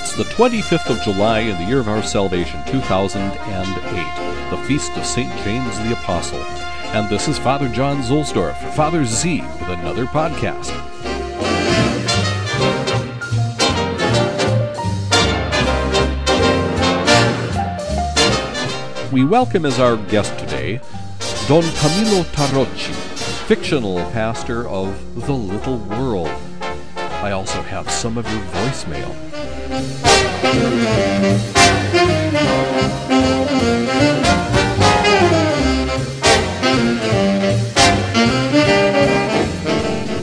[0.00, 5.04] It's the 25th of July in the year of our salvation, 2008, the feast of
[5.04, 5.28] St.
[5.42, 6.38] James the Apostle.
[6.94, 10.70] And this is Father John Zuhlsdorf, Father Z, with another podcast.
[19.10, 20.80] We welcome as our guest today
[21.48, 22.94] Don Camillo Tarocci,
[23.48, 26.30] fictional pastor of The Little World.
[26.96, 29.47] I also have some of your voicemail.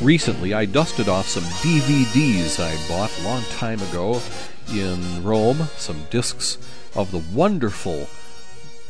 [0.01, 4.19] Recently, I dusted off some DVDs I bought a long time ago
[4.71, 6.57] in Rome, some discs
[6.95, 8.07] of the wonderful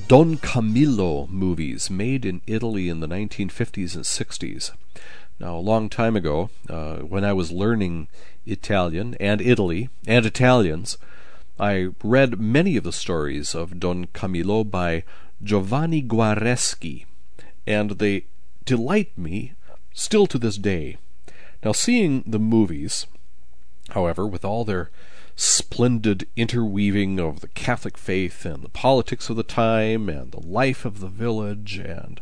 [0.07, 4.71] Don Camillo movies made in Italy in the 1950s and 60s.
[5.37, 8.07] Now, a long time ago, uh, when I was learning
[8.45, 10.97] Italian and Italy and Italians,
[11.59, 15.03] I read many of the stories of Don Camillo by
[15.43, 17.05] Giovanni Guareschi,
[17.65, 18.25] and they
[18.65, 19.53] delight me
[19.93, 20.97] still to this day.
[21.63, 23.07] Now, seeing the movies,
[23.89, 24.91] however, with all their
[25.35, 30.85] splendid interweaving of the Catholic faith and the politics of the time and the life
[30.85, 32.21] of the village and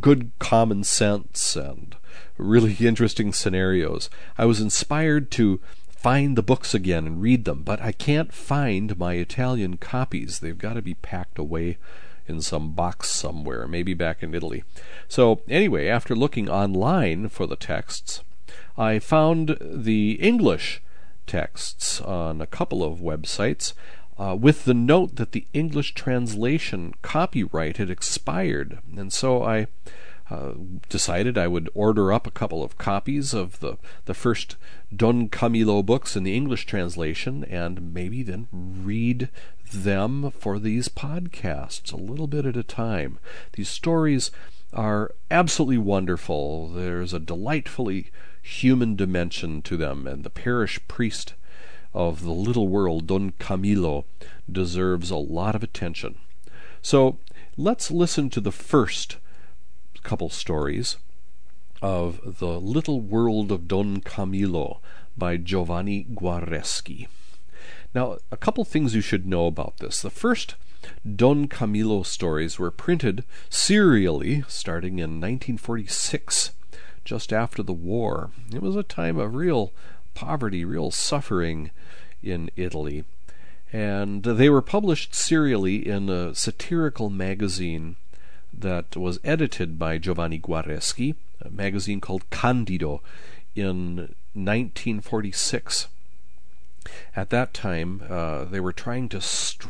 [0.00, 1.96] good common sense and
[2.36, 4.10] really interesting scenarios.
[4.38, 8.98] I was inspired to find the books again and read them, but I can't find
[8.98, 10.38] my Italian copies.
[10.38, 11.76] They've got to be packed away
[12.26, 14.64] in some box somewhere, maybe back in Italy.
[15.08, 18.22] So, anyway, after looking online for the texts,
[18.78, 20.80] I found the English
[21.26, 23.74] texts on a couple of websites.
[24.18, 28.78] Uh, with the note that the English translation copyright had expired.
[28.94, 29.66] And so I
[30.30, 30.52] uh,
[30.88, 34.56] decided I would order up a couple of copies of the, the first
[34.94, 39.28] Don Camillo books in the English translation and maybe then read
[39.72, 43.18] them for these podcasts a little bit at a time.
[43.52, 44.30] These stories
[44.72, 46.68] are absolutely wonderful.
[46.68, 48.10] There's a delightfully
[48.40, 51.34] human dimension to them, and the parish priest
[51.92, 54.04] of the little world, Don Camillo,
[54.50, 56.16] deserves a lot of attention.
[56.82, 57.18] So
[57.56, 59.16] let's listen to the first
[60.02, 60.96] couple stories
[61.82, 64.80] of The Little World of Don Camillo
[65.16, 67.08] by Giovanni Guareschi.
[67.94, 70.02] Now, a couple things you should know about this.
[70.02, 70.54] The first
[71.04, 76.52] Don Camillo stories were printed serially starting in 1946,
[77.04, 78.30] just after the war.
[78.52, 79.72] It was a time of real
[80.14, 81.70] poverty, real suffering
[82.22, 83.04] in Italy.
[83.72, 87.96] And they were published serially in a satirical magazine
[88.60, 93.02] that was edited by Giovanni Guareschi, a magazine called Candido,
[93.54, 95.88] in 1946.
[97.14, 99.68] At that time, uh, they were trying to str-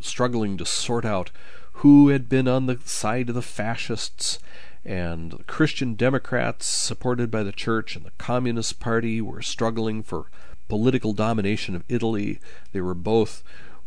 [0.00, 1.30] struggling to sort out
[1.74, 4.38] who had been on the side of the fascists
[4.84, 10.26] and the Christian Democrats, supported by the church, and the Communist Party were struggling for
[10.68, 12.40] political domination of Italy.
[12.72, 13.42] They were both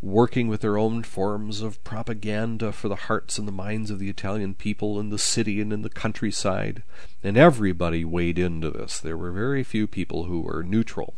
[0.06, 4.10] working with their own forms of propaganda for the hearts and the minds of the
[4.10, 6.84] Italian people in the city and in the countryside.
[7.24, 9.00] And everybody weighed into this.
[9.00, 11.16] There were very few people who were neutral.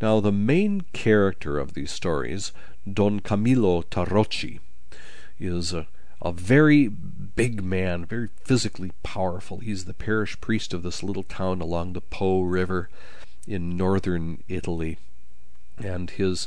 [0.00, 2.52] Now, the main character of these stories,
[2.90, 4.60] Don Camillo Tarocci,
[5.40, 5.88] is a,
[6.20, 9.58] a very big man, very physically powerful.
[9.58, 12.88] He's the parish priest of this little town along the Po River
[13.44, 14.98] in northern Italy.
[15.78, 16.46] And his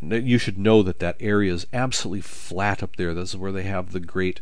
[0.00, 3.14] you should know that that area is absolutely flat up there.
[3.14, 4.40] This is where they have the great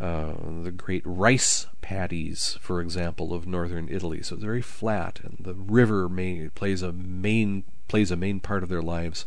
[0.00, 0.32] uh,
[0.62, 4.22] the great rice paddies, for example, of northern Italy.
[4.22, 8.62] So it's very flat, and the river may, plays a main plays a main part
[8.62, 9.26] of their lives.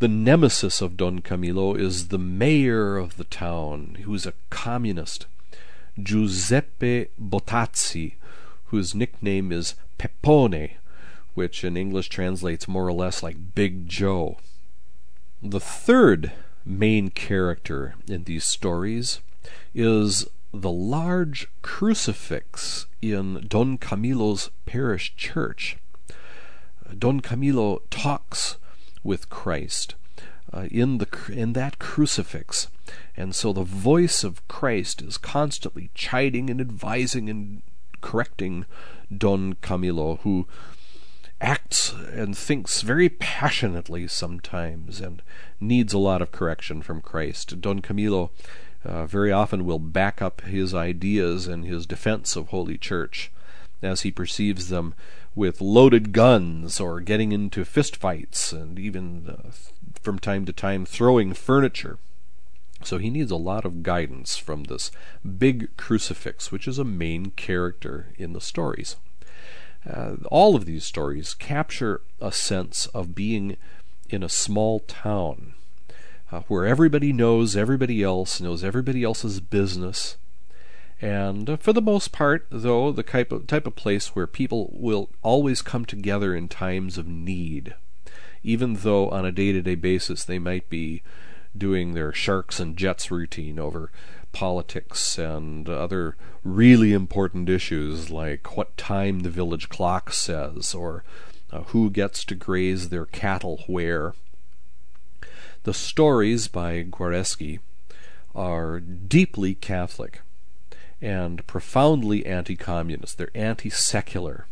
[0.00, 5.26] The nemesis of Don Camillo is the mayor of the town, who's a communist,
[6.00, 8.14] Giuseppe Bottazzi,
[8.66, 10.72] whose nickname is Peppone,
[11.38, 14.38] which in English translates more or less like Big Joe.
[15.40, 16.32] The third
[16.64, 19.20] main character in these stories
[19.72, 25.76] is the large crucifix in Don Camillo's parish church.
[26.98, 28.56] Don Camillo talks
[29.04, 29.94] with Christ
[30.52, 32.66] uh, in the in that crucifix,
[33.16, 37.62] and so the voice of Christ is constantly chiding and advising and
[38.00, 38.66] correcting
[39.16, 40.48] Don Camillo, who
[41.40, 45.22] acts and thinks very passionately sometimes and
[45.60, 47.60] needs a lot of correction from Christ.
[47.60, 48.30] Don Camillo
[48.84, 53.30] uh, very often will back up his ideas and his defense of Holy Church
[53.82, 54.94] as he perceives them
[55.34, 59.50] with loaded guns or getting into fistfights and even uh,
[60.00, 61.98] from time to time throwing furniture.
[62.82, 64.90] So he needs a lot of guidance from this
[65.38, 68.96] big crucifix, which is a main character in the stories.
[69.88, 73.56] Uh, all of these stories capture a sense of being
[74.10, 75.54] in a small town
[76.30, 80.16] uh, where everybody knows everybody else, knows everybody else's business.
[81.00, 84.70] And uh, for the most part, though, the type of, type of place where people
[84.72, 87.74] will always come together in times of need,
[88.42, 91.02] even though on a day to day basis they might be
[91.56, 93.90] doing their sharks and jets routine over
[94.32, 101.02] politics and other really important issues like what time the village clock says or
[101.50, 104.14] uh, who gets to graze their cattle where.
[105.64, 107.60] The stories by Guareschi
[108.34, 110.20] are deeply Catholic
[111.00, 113.18] and profoundly anti communist.
[113.18, 114.46] They're anti secular.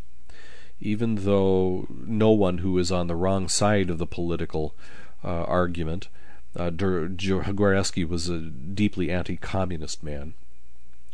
[0.80, 4.74] Even though no one who is on the wrong side of the political
[5.24, 6.08] uh, argument,
[6.56, 6.70] uh,
[8.08, 10.34] was a deeply anti communist man.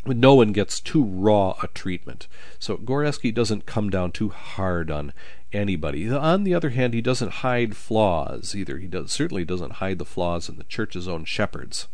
[0.04, 2.26] But no one gets too raw a treatment.
[2.58, 5.12] So Guareschi doesn't come down too hard on
[5.52, 6.10] anybody.
[6.10, 8.78] On the other hand, he doesn't hide flaws either.
[8.78, 11.86] He does, certainly doesn't hide the flaws in the church's own shepherds.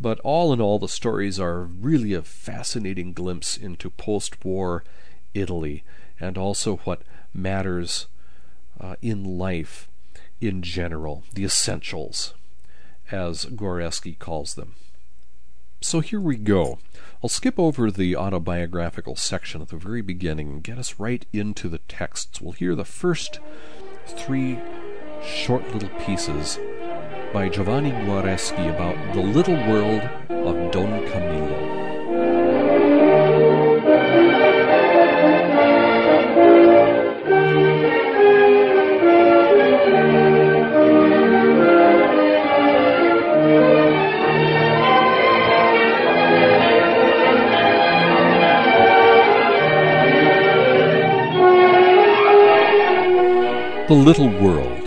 [0.00, 4.84] But all in all, the stories are really a fascinating glimpse into post war
[5.34, 5.82] Italy
[6.20, 7.02] and also what
[7.32, 8.06] matters
[8.80, 9.88] uh, in life
[10.40, 12.34] in general, the essentials,
[13.10, 14.74] as Guareschi calls them.
[15.80, 16.78] So here we go.
[17.22, 21.68] I'll skip over the autobiographical section at the very beginning and get us right into
[21.68, 22.40] the texts.
[22.40, 23.40] We'll hear the first
[24.06, 24.58] three
[25.22, 26.58] short little pieces
[27.32, 31.63] by Giovanni Guareschi about the little world of Don Camillo.
[53.86, 54.82] The Little World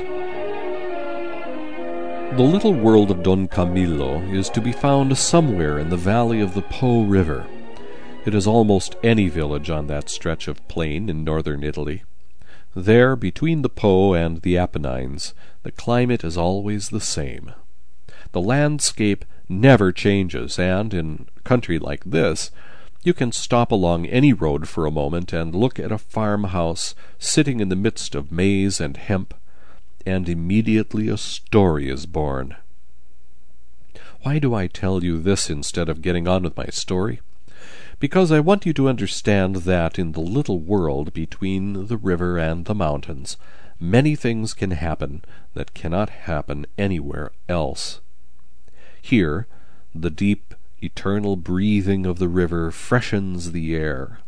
[2.35, 6.55] The little world of Don Camillo is to be found somewhere in the valley of
[6.55, 7.45] the Po River.
[8.25, 12.05] It is almost any village on that stretch of plain in northern Italy.
[12.75, 17.53] There, between the Po and the Apennines, the climate is always the same.
[18.31, 22.49] The landscape never changes, and, in a country like this,
[23.07, 27.61] you can stop along any road for a moment and look at a farmhouse sitting
[27.61, 29.33] in the midst of maize and hemp,
[30.05, 32.57] and immediately a story is born.
[34.23, 37.21] Why do I tell you this instead of getting on with my story?
[37.97, 42.65] Because I want you to understand that in the little world between the river and
[42.65, 43.37] the mountains,
[43.79, 48.01] many things can happen that cannot happen anywhere else.
[49.01, 49.47] Here,
[49.95, 54.19] the deep eternal breathing of the river freshens the air,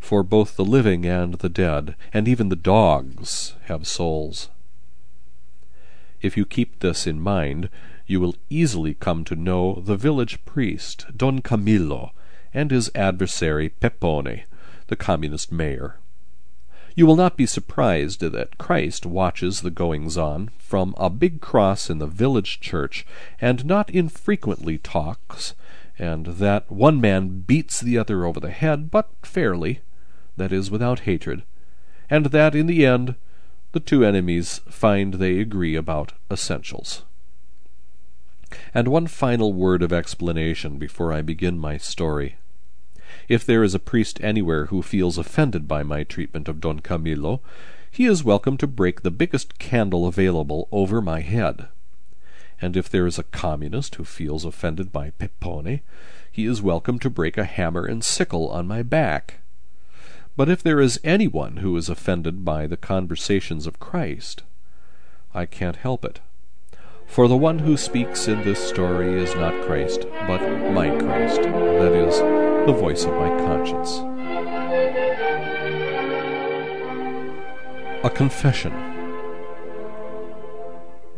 [0.00, 4.48] for both the living and the dead, and even the dogs, have souls.
[6.20, 7.68] If you keep this in mind,
[8.06, 12.12] you will easily come to know the village priest, Don Camillo,
[12.54, 14.44] and his adversary Peppone,
[14.86, 15.98] the communist mayor.
[16.94, 21.88] You will not be surprised that Christ watches the goings on from a big cross
[21.88, 23.06] in the village church,
[23.40, 25.54] and not infrequently talks
[25.98, 29.80] and that one man beats the other over the head, but fairly,
[30.36, 31.42] that is, without hatred,
[32.08, 33.16] and that in the end
[33.72, 37.02] the two enemies find they agree about essentials.
[38.72, 42.36] And one final word of explanation before I begin my story.
[43.28, 47.42] If there is a priest anywhere who feels offended by my treatment of Don Camillo,
[47.90, 51.68] he is welcome to break the biggest candle available over my head
[52.60, 55.80] and if there is a communist who feels offended by Peppone,
[56.30, 59.40] he is welcome to break a hammer and sickle on my back.
[60.36, 64.42] But if there is anyone who is offended by the conversations of Christ,
[65.34, 66.20] I can't help it.
[67.06, 70.40] For the one who speaks in this story is not Christ, but
[70.72, 72.18] my Christ, that is,
[72.66, 73.98] the voice of my conscience.
[78.04, 78.97] A confession.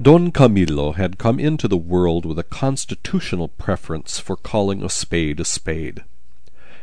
[0.03, 5.39] Don Camillo had come into the world with a constitutional preference for calling a spade
[5.41, 6.05] a spade.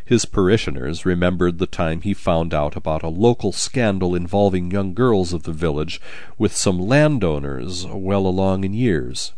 [0.06, 5.34] His parishioners remembered the time he found out about a local scandal involving young girls
[5.34, 6.00] of the village
[6.38, 9.34] with some landowners well along in years.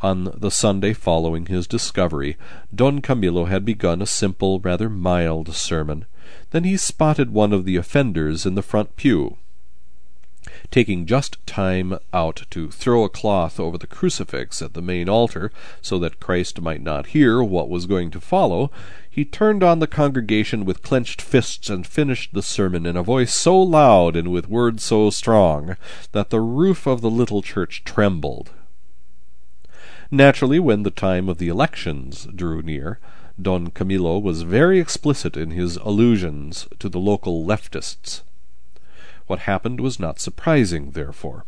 [0.00, 2.38] On the Sunday following his discovery,
[2.74, 6.06] Don Camillo had begun a simple, rather mild sermon,
[6.52, 9.36] Then he spotted one of the offenders in the front pew.
[10.70, 15.52] Taking just time out to throw a cloth over the crucifix at the main altar,
[15.80, 18.70] so that Christ might not hear what was going to follow,
[19.08, 23.32] he turned on the congregation with clenched fists and finished the sermon in a voice
[23.32, 25.76] so loud and with words so strong
[26.10, 28.50] that the roof of the little church trembled.
[30.10, 32.98] Naturally, when the time of the elections drew near,
[33.40, 38.22] Don Camillo was very explicit in his allusions to the local leftists.
[39.26, 41.44] What happened was not surprising, therefore.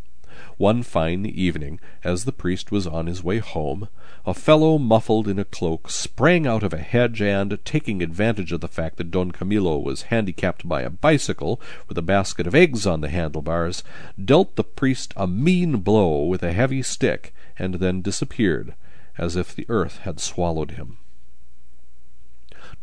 [0.59, 3.89] One fine evening, as the priest was on his way home,
[4.25, 8.61] a fellow muffled in a cloak sprang out of a hedge and, taking advantage of
[8.61, 12.87] the fact that Don Camillo was handicapped by a bicycle with a basket of eggs
[12.87, 13.83] on the handlebars,
[14.23, 18.75] dealt the priest a mean blow with a heavy stick, and then disappeared,
[19.19, 20.99] as if the earth had swallowed him.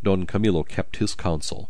[0.03, 1.69] Don Camillo kept his counsel.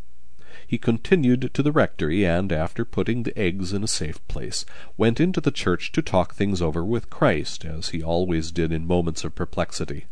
[0.66, 4.66] He continued to the rectory, and, after putting the eggs in a safe place,
[4.98, 8.88] went into the church to talk things over with Christ, as he always did in
[8.88, 10.06] moments of perplexity.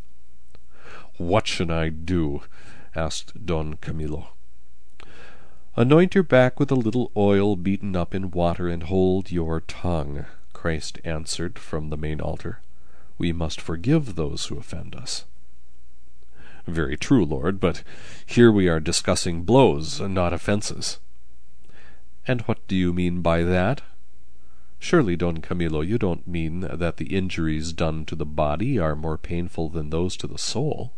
[1.17, 2.41] "What should I do?"
[2.96, 4.29] asked Don Camillo.
[5.75, 10.25] "Anoint your back with a little oil beaten up in water, and hold your tongue,"
[10.53, 12.60] Christ answered from the main altar.
[13.17, 15.25] "We must forgive those who offend us.
[16.67, 17.83] Very true, Lord, but
[18.25, 20.99] here we are discussing blows, not offences.
[22.27, 23.81] And what do you mean by that?
[24.79, 29.17] Surely, Don Camillo, you don't mean that the injuries done to the body are more
[29.17, 30.93] painful than those to the soul?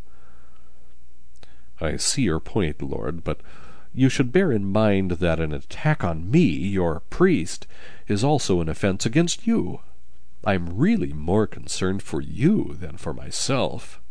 [1.82, 3.41] I see your point, Lord, but
[3.93, 7.67] you should bear in mind that an attack on me, your priest,
[8.08, 9.82] is also an offence against you.
[10.46, 14.01] I am really more concerned for you than for myself.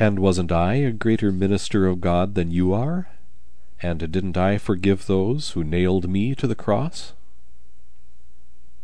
[0.00, 3.10] And wasn't I a greater minister of God than you are?
[3.82, 7.12] And didn't I forgive those who nailed me to the cross?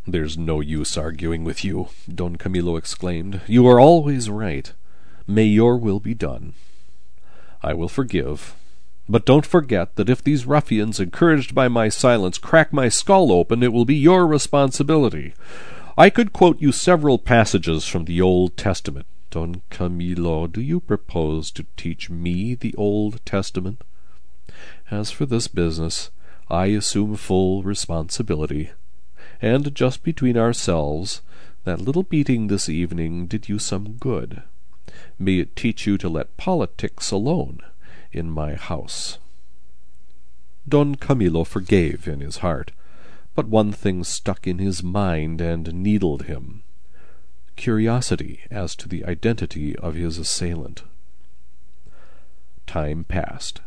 [0.06, 3.40] There's no use arguing with you, Don Camillo exclaimed.
[3.46, 4.70] You are always right.
[5.26, 6.52] May your will be done.
[7.62, 8.54] I will forgive.
[9.08, 13.62] But don't forget that if these ruffians, encouraged by my silence, crack my skull open,
[13.62, 15.32] it will be your responsibility.
[15.96, 19.06] I could quote you several passages from the Old Testament.
[19.36, 23.84] Don Camillo, do you propose to teach me the Old Testament?
[24.90, 26.10] As for this business,
[26.48, 28.70] I assume full responsibility.
[29.42, 31.20] And just between ourselves,
[31.64, 34.42] that little beating this evening did you some good.
[35.18, 37.60] May it teach you to let politics alone
[38.12, 39.18] in my house.
[40.66, 42.72] Don Camillo forgave in his heart,
[43.34, 46.62] but one thing stuck in his mind and needled him
[47.56, 50.82] curiosity as to the identity of his assailant.
[52.66, 53.60] Time passed.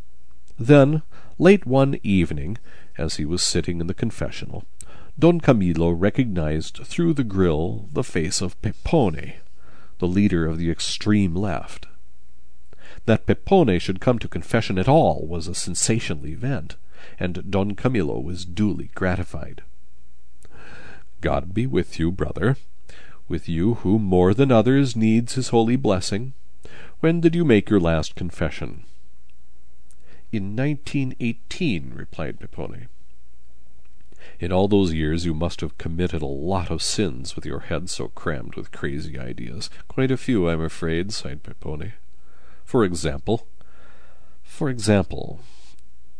[0.57, 1.01] Then,
[1.37, 2.57] late one evening,
[2.97, 4.65] as he was sitting in the confessional,
[5.17, 9.33] Don Camillo recognized through the grill the face of Peppone,
[9.99, 11.87] the leader of the extreme left.
[13.05, 16.75] That Peppone should come to confession at all was a sensational event,
[17.19, 19.61] and Don Camillo was duly gratified.
[21.21, 22.55] God be with you, brother,
[23.29, 26.33] with you who more than others needs his holy blessing.
[26.99, 28.83] When did you make your last confession?
[30.31, 32.87] In 1918, replied Peppone.
[34.39, 37.89] In all those years you must have committed a lot of sins with your head
[37.89, 39.69] so crammed with crazy ideas.
[39.87, 41.93] Quite a few, I'm afraid, sighed Peppone.
[42.65, 43.47] For example?
[44.43, 45.39] For example,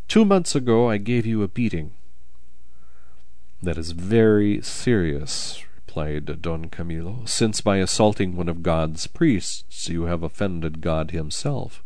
[0.08, 1.92] two months ago I gave you a beating.
[3.62, 10.04] That is very serious, replied Don Camillo, since by assaulting one of God's priests you
[10.04, 11.82] have offended God himself.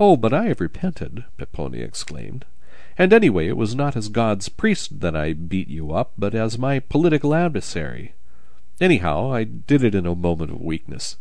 [0.00, 2.44] Oh, but I have repented, Peppone exclaimed.
[2.98, 6.58] And anyway, it was not as God's priest that I beat you up, but as
[6.58, 8.14] my political adversary.
[8.80, 11.16] Anyhow, I did it in a moment of weakness.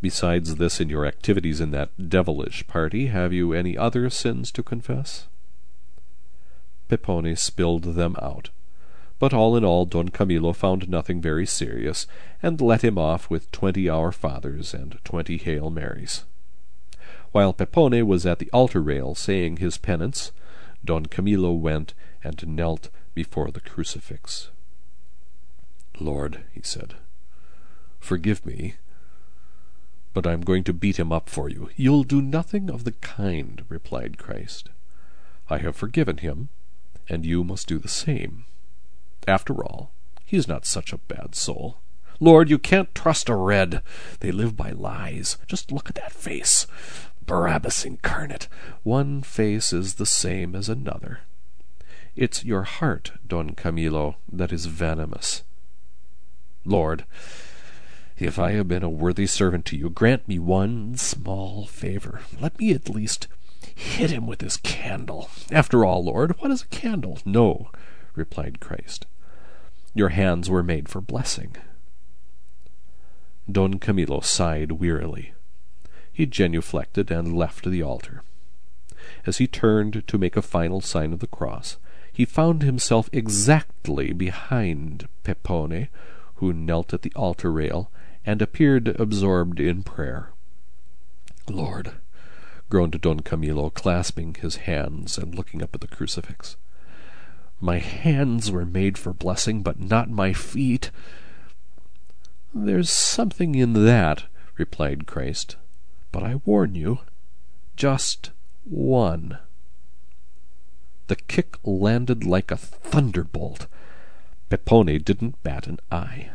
[0.00, 4.62] Besides this and your activities in that devilish party, have you any other sins to
[4.62, 5.26] confess?
[6.88, 8.50] Peppone spilled them out.
[9.20, 12.08] But all in all Don Camillo found nothing very serious,
[12.42, 16.24] and let him off with twenty Our Fathers and twenty Hail Marys.
[17.30, 20.32] While Peppone was at the altar rail saying his penance,
[20.84, 24.50] Don Camillo went and knelt before the crucifix.
[26.00, 26.94] Lord, he said,
[27.98, 28.76] forgive me,
[30.14, 31.68] but I am going to beat him up for you.
[31.76, 34.70] You'll do nothing of the kind, replied Christ.
[35.50, 36.48] I have forgiven him,
[37.08, 38.46] and you must do the same.
[39.26, 39.90] After all,
[40.24, 41.78] he is not such a bad soul.
[42.18, 43.82] Lord, you can't trust a red.
[44.20, 45.38] They live by lies.
[45.46, 46.66] Just look at that face.
[47.26, 48.48] Barabbas incarnate,
[48.82, 51.20] one face is the same as another.
[52.16, 55.44] It's your heart, Don Camillo, that is venomous.
[56.64, 57.04] Lord,
[58.18, 62.20] if I have been a worthy servant to you, grant me one small favor.
[62.40, 63.28] Let me at least
[63.74, 65.30] hit him with this candle.
[65.52, 67.18] After all, Lord, what is a candle?
[67.24, 67.70] No,
[68.14, 69.06] replied Christ.
[69.94, 71.56] Your hands were made for blessing.
[73.50, 75.34] Don Camillo sighed wearily.
[76.12, 78.22] He genuflected and left the altar.
[79.26, 81.76] As he turned to make a final sign of the cross,
[82.12, 85.88] he found himself exactly behind Peppone,
[86.36, 87.90] who knelt at the altar rail
[88.24, 90.30] and appeared absorbed in prayer.
[91.48, 91.92] Lord,
[92.68, 96.56] groaned Don Camillo, clasping his hands and looking up at the crucifix.
[97.60, 100.90] My hands were made for blessing, but not my feet.
[102.54, 104.24] There's something in that,
[104.56, 105.56] replied Christ,
[106.10, 107.00] but I warn you,
[107.76, 108.30] just
[108.64, 109.38] one.
[111.08, 113.66] The kick landed like a thunderbolt.
[114.48, 116.30] Peppone didn't bat an eye.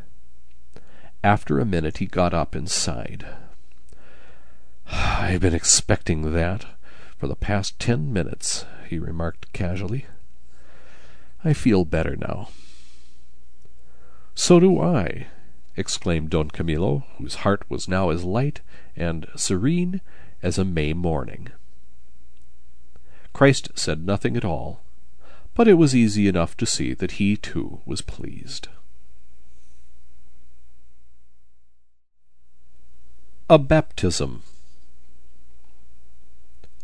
[1.24, 3.26] After a minute he got up and sighed.
[4.92, 6.66] I've been expecting that
[7.18, 10.06] for the past ten minutes, he remarked casually.
[11.46, 12.50] I feel better now.
[14.34, 15.28] So do I,
[15.78, 18.62] exclaimed Don Camillo, whose heart was now as light
[18.96, 20.02] and serene
[20.42, 21.50] as a May morning.
[23.32, 24.82] Christ said nothing at all,
[25.54, 28.68] but it was easy enough to see that he too was pleased.
[33.48, 34.42] A Baptism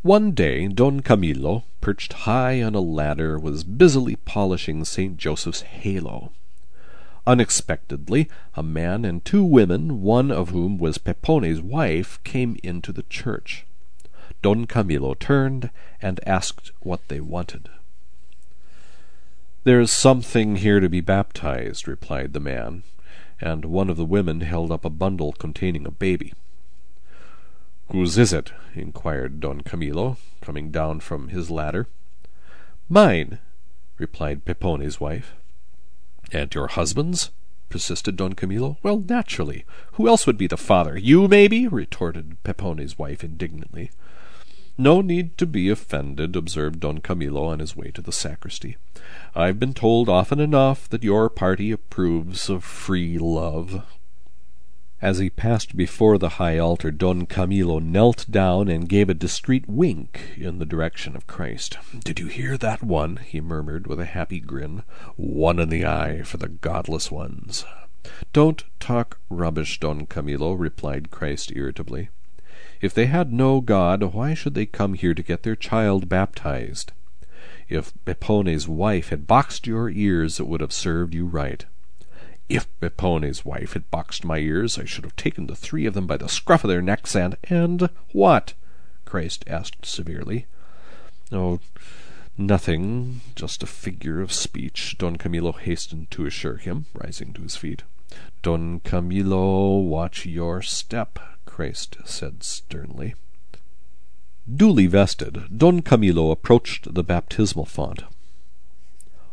[0.03, 5.15] One day Don Camillo, perched high on a ladder, was busily polishing St.
[5.15, 6.31] Joseph's halo.
[7.27, 13.03] Unexpectedly, a man and two women, one of whom was Peppone's wife, came into the
[13.03, 13.63] church.
[14.41, 15.69] Don Camillo turned
[16.01, 17.69] and asked what they wanted.
[19.65, 22.81] There's something here to be baptized, replied the man,
[23.39, 26.33] and one of the women held up a bundle containing a baby.
[27.91, 28.53] Whose is it?
[28.73, 31.87] inquired Don Camillo, coming down from his ladder.
[32.87, 33.39] Mine,
[33.97, 35.33] replied Peppone's wife.
[36.31, 37.31] And your husband's?
[37.67, 38.77] persisted Don Camillo.
[38.81, 39.65] Well, naturally.
[39.93, 40.97] Who else would be the father?
[40.97, 41.67] You, maybe?
[41.67, 43.91] retorted Peppone's wife indignantly.
[44.77, 48.77] No need to be offended, observed Don Camillo on his way to the sacristy.
[49.35, 53.83] I've been told often enough that your party approves of free love.
[55.01, 59.67] As he passed before the high altar, Don Camillo knelt down and gave a discreet
[59.67, 61.79] wink in the direction of Christ.
[62.03, 63.17] Did you hear that one?
[63.17, 64.83] he murmured with a happy grin.
[65.15, 67.65] One in the eye for the godless ones.
[68.31, 72.09] Don't talk rubbish, Don Camillo, replied Christ irritably.
[72.79, 76.91] If they had no God, why should they come here to get their child baptized?
[77.67, 81.65] If Peppone's wife had boxed your ears, it would have served you right.
[82.53, 86.05] If Peppone's wife had boxed my ears, I should have taken the three of them
[86.05, 88.55] by the scruff of their necks and and what?
[89.05, 90.47] Christ asked severely.
[91.31, 91.61] Oh,
[92.37, 97.55] nothing, just a figure of speech, Don Camillo hastened to assure him, rising to his
[97.55, 97.83] feet.
[98.41, 103.15] Don Camillo, watch your step, Christ said sternly.
[104.53, 108.03] Duly vested, Don Camillo approached the baptismal font.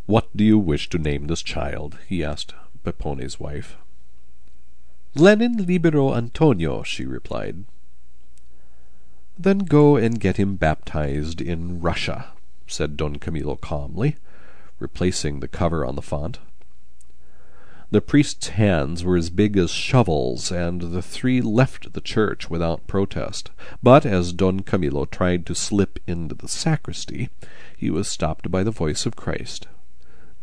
[0.06, 1.98] What do you wish to name this child?
[2.06, 3.76] he asked Peppone's wife.
[5.14, 7.64] Lenin Libero Antonio, she replied.
[9.38, 12.32] Then go and get him baptized in Russia,
[12.66, 14.16] said Don Camillo calmly,
[14.78, 16.38] replacing the cover on the font.
[17.90, 22.86] The priest's hands were as big as shovels, and the three left the church without
[22.86, 23.50] protest.
[23.82, 27.30] But as Don Camillo tried to slip into the sacristy,
[27.76, 29.68] he was stopped by the voice of Christ.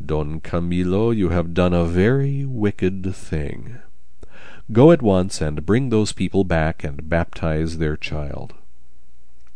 [0.04, 3.78] Don Camillo, you have done a very wicked thing.
[4.72, 8.54] Go at once and bring those people back and baptize their child.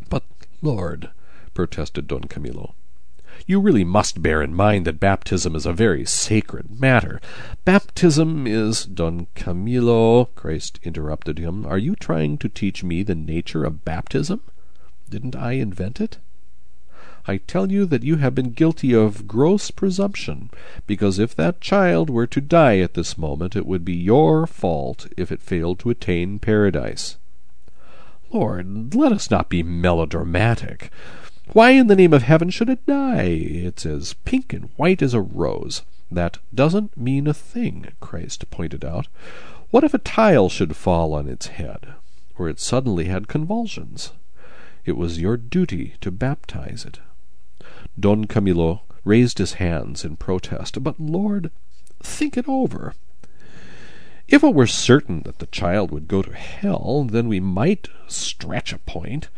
[0.10, 0.24] But,
[0.62, 1.10] Lord,
[1.54, 2.76] protested Don Camillo,
[3.48, 7.20] you really must bear in mind that baptism is a very sacred matter.
[7.66, 11.66] Baptism is Don Camillo, Christ interrupted him.
[11.66, 14.42] Are you trying to teach me the nature of baptism?
[15.10, 16.18] Didn't I invent it?
[17.30, 20.50] I tell you that you have been guilty of gross presumption,
[20.88, 25.06] because if that child were to die at this moment, it would be your fault
[25.16, 27.18] if it failed to attain paradise.
[28.32, 30.90] Lord, let us not be melodramatic.
[31.54, 33.28] Why in the name of heaven should it die?
[33.28, 35.84] It's as pink and white as a rose.
[36.10, 39.08] That doesn't mean a thing, Christ pointed out.
[39.70, 41.94] What if a tile should fall on its head,
[42.40, 44.14] or it suddenly had convulsions?
[44.84, 47.00] It was your duty to baptize it.
[48.00, 50.84] Don Camillo raised his hands in protest.
[50.84, 51.52] But, Lord,
[52.02, 52.94] think it over.
[54.28, 58.72] If it were certain that the child would go to hell, then we might stretch
[58.72, 59.30] a point.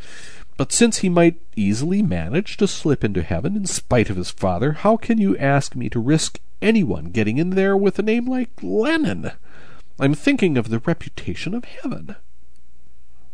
[0.57, 4.73] But since he might easily manage to slip into heaven in spite of his father,
[4.73, 8.49] how can you ask me to risk anyone getting in there with a name like
[8.61, 9.31] Lenin?
[9.99, 12.15] I'm thinking of the reputation of heaven.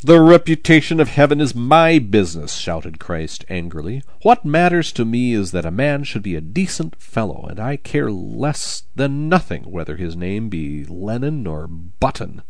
[0.04, 4.04] The reputation of heaven is my business, shouted Christ angrily.
[4.22, 7.78] What matters to me is that a man should be a decent fellow, and I
[7.78, 12.44] care less than nothing whether his name be Lenin or Button.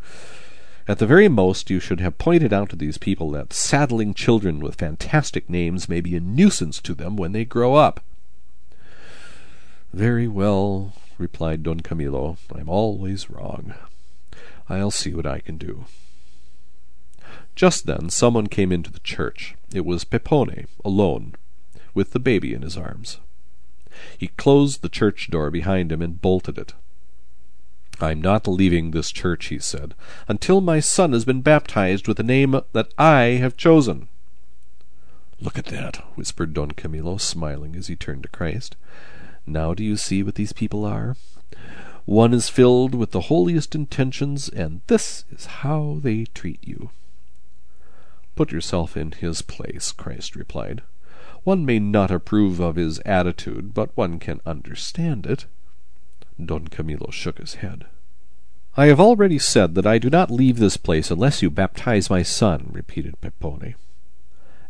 [0.90, 4.60] At the very most, you should have pointed out to these people that saddling children
[4.60, 8.02] with fantastic names may be a nuisance to them when they grow up.
[9.94, 12.36] Very well, replied Don Camillo.
[12.54, 13.74] I'm always wrong.
[14.68, 15.86] I'll see what I can do.
[17.58, 19.56] Just then someone came into the church.
[19.74, 21.34] It was Peppone, alone,
[21.96, 23.18] with the baby in his arms.
[24.16, 26.76] He closed the church door behind him and bolted it.
[28.00, 29.96] I'm not leaving this church, he said,
[30.28, 34.08] until my son has been baptized with the name that I have chosen.
[35.42, 38.76] Look at that, whispered Don Camillo, smiling as he turned to Christ.
[39.48, 41.16] Now do you see what these people are?
[42.06, 46.92] One is filled with the holiest intentions, and this is how they treat you.
[48.38, 50.84] Put yourself in his place, Christ replied.
[51.44, 55.48] One may not approve of his attitude, but one can understand it.
[56.44, 57.88] Don Camillo shook his head.
[58.76, 62.22] I have already said that I do not leave this place unless you baptize my
[62.22, 63.74] son, repeated Peppone.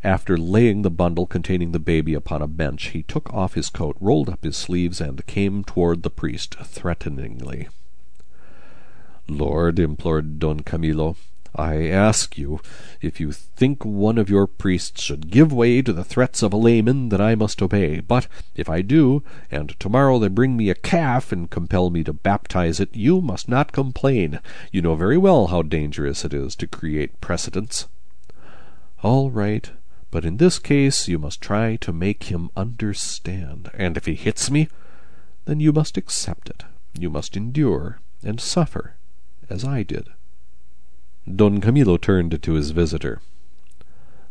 [0.02, 3.98] After laying the bundle containing the baby upon a bench, he took off his coat,
[4.00, 7.68] rolled up his sleeves, and came toward the priest threateningly.
[9.28, 11.18] Lord, implored Don Camillo,
[11.58, 12.62] I ask you,
[13.02, 16.58] if you think one of your priests should give way to the threats of a
[16.58, 18.00] layman, then I must obey.
[18.00, 22.14] But if I do, and tomorrow they bring me a calf and compel me to
[22.14, 24.40] baptize it, you must not complain.
[24.72, 27.88] You know very well how dangerous it is to create precedents.
[29.02, 29.72] All right,
[30.12, 33.72] but in this case you must try to make him understand.
[33.74, 34.68] And if he hits me,
[35.46, 36.66] then you must accept it.
[36.98, 38.96] You must endure and suffer,
[39.50, 40.10] as I did.
[41.36, 43.22] Don Camillo turned to his visitor.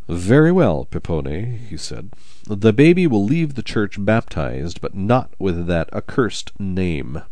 [0.09, 2.11] Very well, Peppone, he said.
[2.47, 7.23] The baby will leave the church baptized, but not with that accursed name.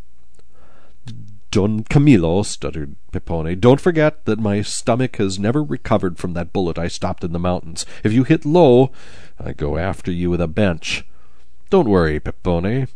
[1.50, 6.78] Don Camillo, stuttered Peppone, don't forget that my stomach has never recovered from that bullet
[6.78, 7.86] I stopped in the mountains.
[8.02, 8.90] If you hit low,
[9.38, 11.06] I go after you with a bench.
[11.70, 12.88] Don't worry, Peppone.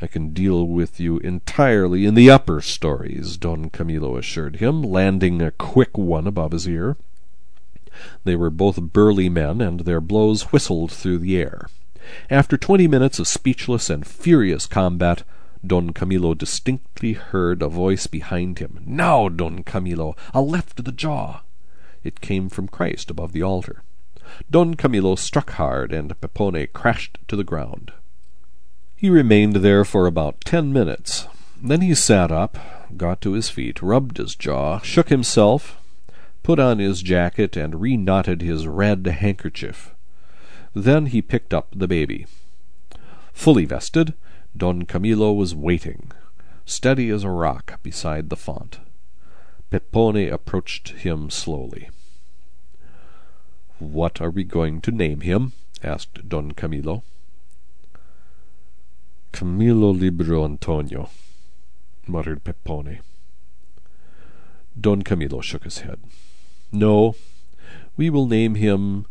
[0.00, 5.42] I can deal with you entirely in the upper stories, Don Camillo assured him, landing
[5.42, 6.96] a quick one above his ear.
[8.22, 11.66] They were both burly men, and their blows whistled through the air.
[12.30, 15.24] After twenty minutes of speechless and furious combat,
[15.66, 18.80] Don Camillo distinctly heard a voice behind him.
[18.86, 21.40] Now, Don Camillo, a left to the jaw.
[22.04, 23.82] It came from Christ above the altar.
[24.48, 27.92] Don Camillo struck hard, and Peppone crashed to the ground.
[29.00, 31.28] He remained there for about ten minutes.
[31.62, 32.58] Then he sat up,
[32.96, 35.78] got to his feet, rubbed his jaw, shook himself,
[36.42, 39.94] put on his jacket, and reknotted his red handkerchief.
[40.74, 42.26] Then he picked up the baby.
[43.32, 44.14] Fully vested,
[44.56, 46.10] Don Camillo was waiting,
[46.66, 48.80] steady as a rock beside the font.
[49.70, 51.88] Peppone approached him slowly.
[53.78, 55.52] What are we going to name him?
[55.84, 57.04] asked Don Camillo.
[59.32, 61.10] Camillo Libero Antonio,
[62.06, 63.00] muttered Peppone.
[64.80, 65.98] Don Camillo shook his head.
[66.72, 67.14] No,
[67.96, 69.06] we will name him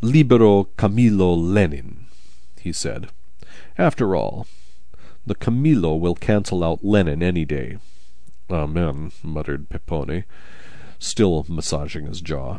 [0.00, 2.06] Libero Camillo Lenin,
[2.60, 3.08] he said.
[3.78, 4.46] After all,
[5.24, 7.78] the Camillo will cancel out Lenin any day.
[8.50, 10.24] Amen, muttered Peppone,
[10.98, 12.58] still massaging his jaw.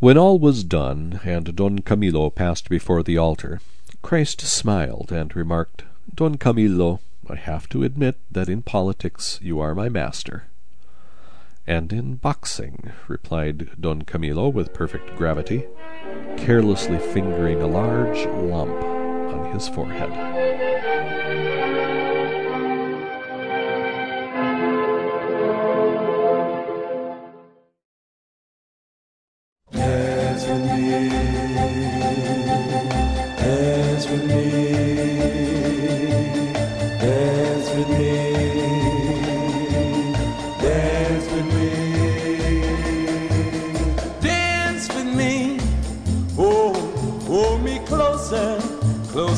[0.00, 3.60] When all was done, and Don Camillo passed before the altar,
[4.02, 5.84] Christ smiled and remarked,
[6.14, 10.44] Don Camillo, I have to admit that in politics you are my master.
[11.66, 15.66] And in boxing, replied Don Camillo with perfect gravity,
[16.38, 20.38] carelessly fingering a large lump on his forehead.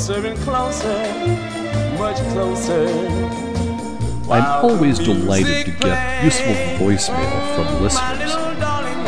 [0.01, 0.99] Closer and closer,
[1.99, 2.89] much closer.
[4.31, 8.35] I'm always delighted to get useful voicemail from listeners.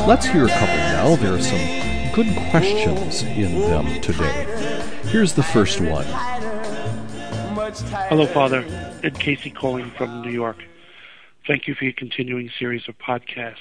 [0.07, 1.17] Let's hear a couple now.
[1.17, 4.47] There are some good questions in them today.
[5.05, 6.05] Here's the first one.
[8.11, 8.63] Hello, Father.
[9.03, 10.59] Ed Casey calling from New York.
[11.47, 13.57] Thank you for your continuing series of podcasts.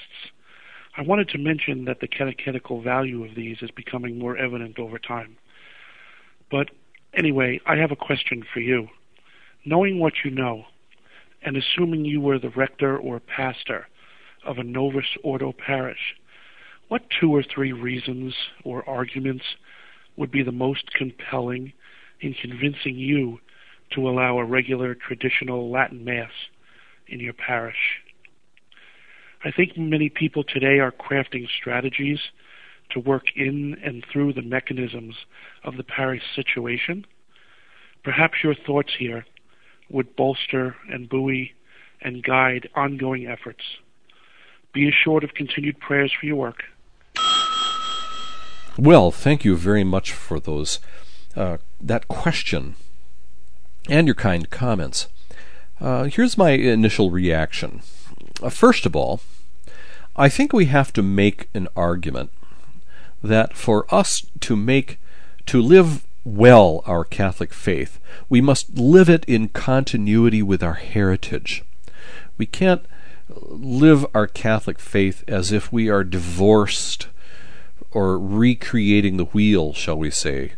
[0.98, 4.98] I wanted to mention that the catechetical value of these is becoming more evident over
[4.98, 5.38] time.
[6.50, 6.68] But
[7.14, 8.88] anyway, I have a question for you.
[9.64, 10.64] Knowing what you know,
[11.42, 13.88] and assuming you were the rector or pastor
[14.44, 16.14] of a Novus Ordo parish,
[16.88, 19.44] what two or three reasons or arguments
[20.16, 21.72] would be the most compelling
[22.20, 23.38] in convincing you
[23.94, 26.30] to allow a regular traditional Latin Mass
[27.08, 28.02] in your parish?
[29.44, 32.20] I think many people today are crafting strategies
[32.92, 35.14] to work in and through the mechanisms
[35.64, 37.04] of the parish situation.
[38.02, 39.24] Perhaps your thoughts here
[39.90, 41.52] would bolster and buoy
[42.00, 43.62] and guide ongoing efforts.
[44.72, 46.64] Be assured of continued prayers for your work.
[48.78, 50.80] Well, thank you very much for those
[51.36, 52.74] uh, that question
[53.88, 55.08] and your kind comments.
[55.80, 57.82] Uh, here's my initial reaction.
[58.42, 59.20] Uh, first of all,
[60.16, 62.30] I think we have to make an argument
[63.22, 64.98] that for us to make
[65.46, 71.64] to live well our Catholic faith, we must live it in continuity with our heritage.
[72.38, 72.84] We can't
[73.28, 77.08] live our Catholic faith as if we are divorced
[77.90, 80.52] or recreating the wheel, shall we say,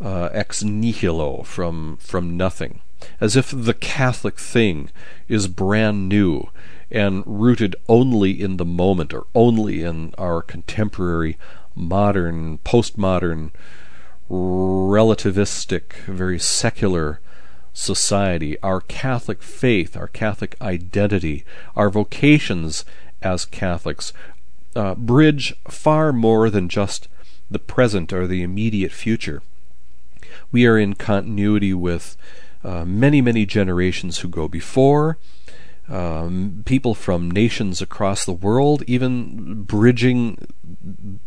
[0.00, 2.80] uh, ex nihilo from from nothing,
[3.20, 4.90] as if the Catholic thing
[5.28, 6.50] is brand new
[6.90, 11.36] and rooted only in the moment or only in our contemporary
[11.76, 13.52] modern, postmodern,
[14.30, 17.20] relativistic, very secular
[17.72, 18.58] society.
[18.62, 21.44] Our Catholic faith, our Catholic identity,
[21.76, 22.84] our vocations
[23.22, 24.12] as Catholics
[24.74, 27.08] uh, bridge far more than just
[27.50, 29.42] the present or the immediate future.
[30.50, 32.16] We are in continuity with
[32.64, 35.18] uh, many, many generations who go before,
[35.88, 40.48] um, people from nations across the world, even bridging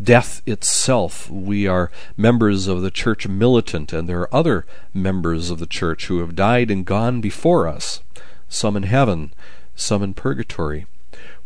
[0.02, 1.30] death itself.
[1.30, 6.08] We are members of the church militant, and there are other members of the church
[6.08, 8.02] who have died and gone before us,
[8.48, 9.34] some in heaven,
[9.76, 10.86] some in purgatory.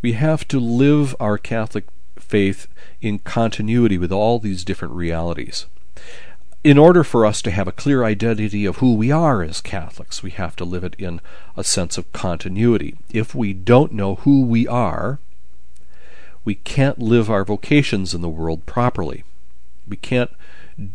[0.02, 1.84] We have to live our Catholic
[2.18, 2.66] faith
[3.00, 5.66] in continuity with all these different realities
[6.64, 10.22] in order for us to have a clear identity of who we are as Catholics,
[10.22, 11.20] we have to live it in
[11.58, 12.96] a sense of continuity.
[13.10, 15.18] If we don't know who we are,
[16.42, 19.24] we can't live our vocations in the world properly.
[19.86, 20.30] We can't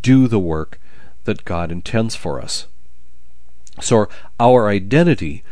[0.01, 0.79] do the work
[1.25, 2.65] that God intends for us.
[3.79, 5.43] So our identity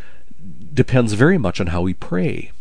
[0.73, 2.51] depends very much on how we pray.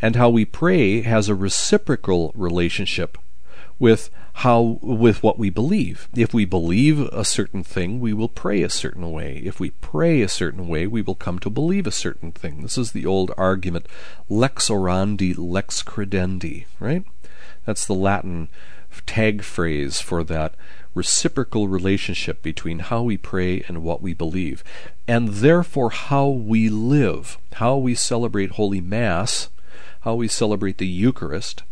[0.00, 3.18] And how we pray has a reciprocal relationship
[3.78, 6.08] with how with what we believe.
[6.14, 9.42] If we believe a certain thing, we will pray a certain way.
[9.44, 12.62] If we pray a certain way, we will come to believe a certain thing.
[12.62, 13.86] This is the old argument
[14.28, 17.04] lex orandi lex credendi, right?
[17.64, 18.48] That's the Latin
[19.04, 20.54] tag phrase for that
[20.94, 24.64] reciprocal relationship between how we pray and what we believe.
[25.06, 29.50] And therefore how we live, how we celebrate Holy Mass,
[30.00, 31.64] how we celebrate the Eucharist,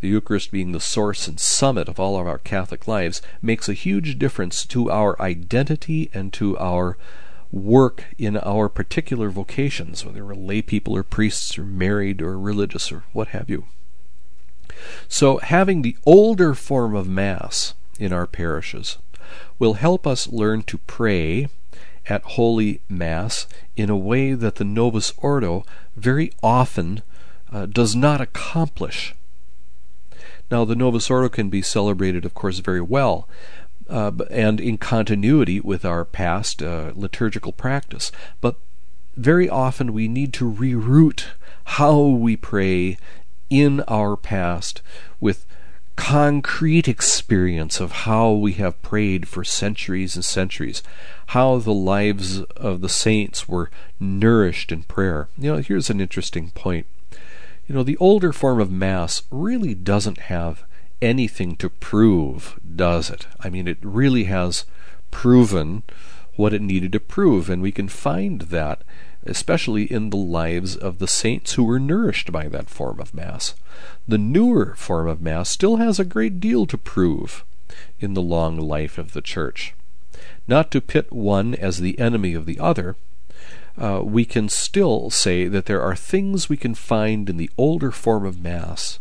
[0.00, 3.74] the Eucharist being the source and summit of all of our Catholic lives, makes a
[3.74, 6.96] huge difference to our identity and to our
[7.50, 12.92] work in our particular vocations, whether we're lay people or priests or married or religious
[12.92, 13.66] or what have you.
[15.08, 18.98] So, having the older form of Mass in our parishes
[19.58, 21.48] will help us learn to pray
[22.08, 25.64] at Holy Mass in a way that the Novus Ordo
[25.96, 27.02] very often
[27.52, 29.14] uh, does not accomplish.
[30.50, 33.28] Now, the Novus Ordo can be celebrated, of course, very well,
[33.88, 38.10] uh, and in continuity with our past uh, liturgical practice.
[38.40, 38.56] But
[39.16, 41.24] very often we need to reroute
[41.64, 42.96] how we pray
[43.50, 44.80] in our past
[45.20, 45.44] with
[45.96, 50.82] concrete experience of how we have prayed for centuries and centuries,
[51.28, 55.28] how the lives of the saints were nourished in prayer.
[55.36, 56.86] You know, here's an interesting point.
[57.68, 60.64] You know, the older form of Mass really doesn't have
[61.02, 63.26] anything to prove, does it?
[63.40, 64.64] I mean, it really has
[65.10, 65.82] proven
[66.36, 68.82] what it needed to prove, and we can find that
[69.26, 73.54] especially in the lives of the saints who were nourished by that form of Mass.
[74.06, 77.44] The newer form of Mass still has a great deal to prove
[78.00, 79.74] in the long life of the Church.
[80.46, 82.96] not to pit one as the enemy of the other,
[83.78, 87.92] uh, we can still say that there are things we can find in the older
[87.92, 88.98] form of Mass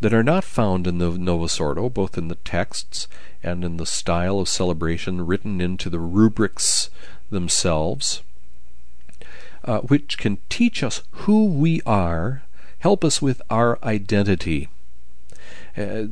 [0.00, 3.06] that are not found in the Novus Ordo, both in the texts
[3.42, 6.90] and in the style of celebration written into the rubrics
[7.30, 8.22] themselves,
[9.64, 12.42] uh, which can teach us who we are,
[12.80, 14.68] help us with our identity.
[15.76, 16.04] Uh,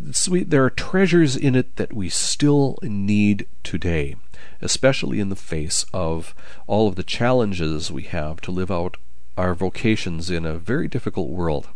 [0.46, 4.14] there are treasures in it that we still need today
[4.60, 6.34] especially in the face of
[6.66, 8.96] all of the challenges we have to live out
[9.36, 11.68] our vocations in a very difficult world.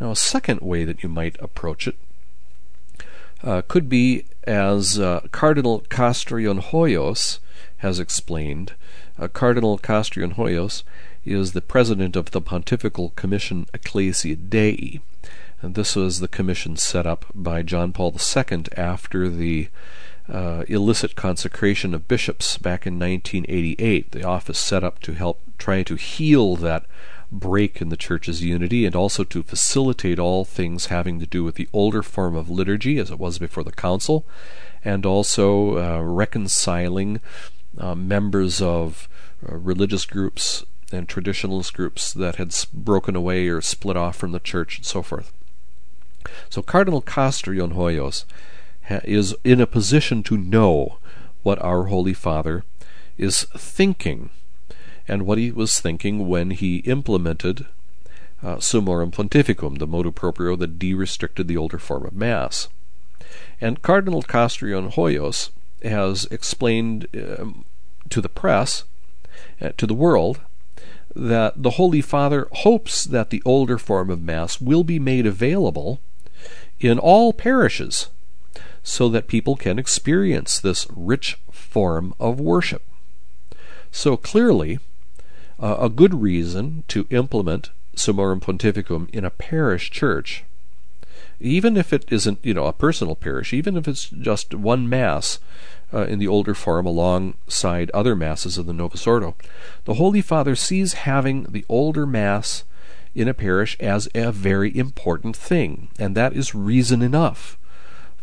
[0.00, 1.96] Now, a second way that you might approach it
[3.42, 7.38] uh, could be as uh, Cardinal Castrillon Hoyos
[7.78, 8.72] has explained.
[9.18, 10.82] Uh, Cardinal Castrillon Hoyos
[11.24, 15.00] is the president of the Pontifical Commission Ecclesia Dei.
[15.62, 19.68] And this was the commission set up by John Paul II after the
[20.28, 24.12] uh, illicit consecration of bishops back in 1988.
[24.12, 26.86] The office set up to help try to heal that
[27.30, 31.56] break in the church's unity and also to facilitate all things having to do with
[31.56, 34.24] the older form of liturgy as it was before the council,
[34.84, 37.20] and also uh, reconciling
[37.78, 39.08] uh, members of
[39.46, 44.40] uh, religious groups and traditionalist groups that had broken away or split off from the
[44.40, 45.32] church and so forth.
[46.48, 48.24] So Cardinal Castrillon Hoyos
[48.90, 50.98] is in a position to know
[51.42, 52.64] what our Holy Father
[53.16, 54.30] is thinking
[55.06, 57.66] and what he was thinking when he implemented
[58.42, 62.68] uh, Summorum Pontificum, the motu proprio that de-restricted the older form of Mass.
[63.60, 65.50] And Cardinal Castrillon Hoyos
[65.82, 67.46] has explained uh,
[68.10, 68.84] to the press,
[69.60, 70.40] uh, to the world,
[71.14, 76.00] that the Holy Father hopes that the older form of Mass will be made available
[76.80, 78.08] in all parishes
[78.84, 82.82] so that people can experience this rich form of worship.
[83.90, 84.78] So clearly,
[85.58, 90.44] uh, a good reason to implement Summorum Pontificum in a parish church,
[91.40, 95.38] even if it isn't, you know, a personal parish, even if it's just one mass
[95.92, 99.34] uh, in the older form alongside other masses of the Novus Ordo,
[99.86, 102.64] the Holy Father sees having the older mass
[103.14, 107.56] in a parish as a very important thing, and that is reason enough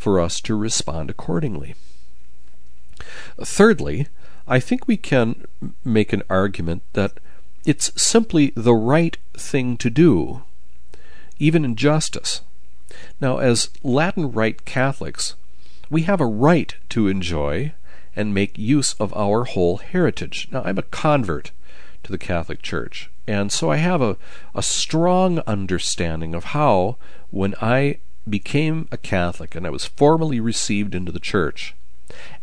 [0.02, 1.76] for us to respond accordingly.
[3.40, 4.08] Thirdly,
[4.48, 5.46] I think we can
[5.86, 7.20] make an argument that
[7.68, 10.42] it's simply the right thing to do,
[11.38, 12.42] even in justice.
[13.20, 15.36] Now, as Latin Rite Catholics,
[15.92, 17.74] we have a right to enjoy
[18.16, 20.48] and make use of our whole heritage.
[20.52, 21.52] Now, I'm a convert
[22.02, 24.18] to the Catholic Church, and so I have a,
[24.56, 26.98] a strong understanding of how,
[27.30, 31.75] when I became a Catholic and I was formally received into the church,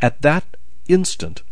[0.01, 0.45] at that
[0.89, 1.43] instant,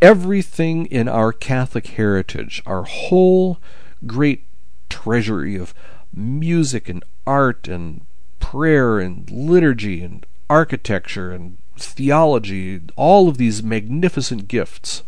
[0.00, 3.58] everything in our Catholic heritage, our whole
[4.06, 4.44] great
[4.88, 5.74] treasury of
[6.14, 8.02] music and art and
[8.40, 15.02] prayer and liturgy and architecture and theology, all of these magnificent gifts,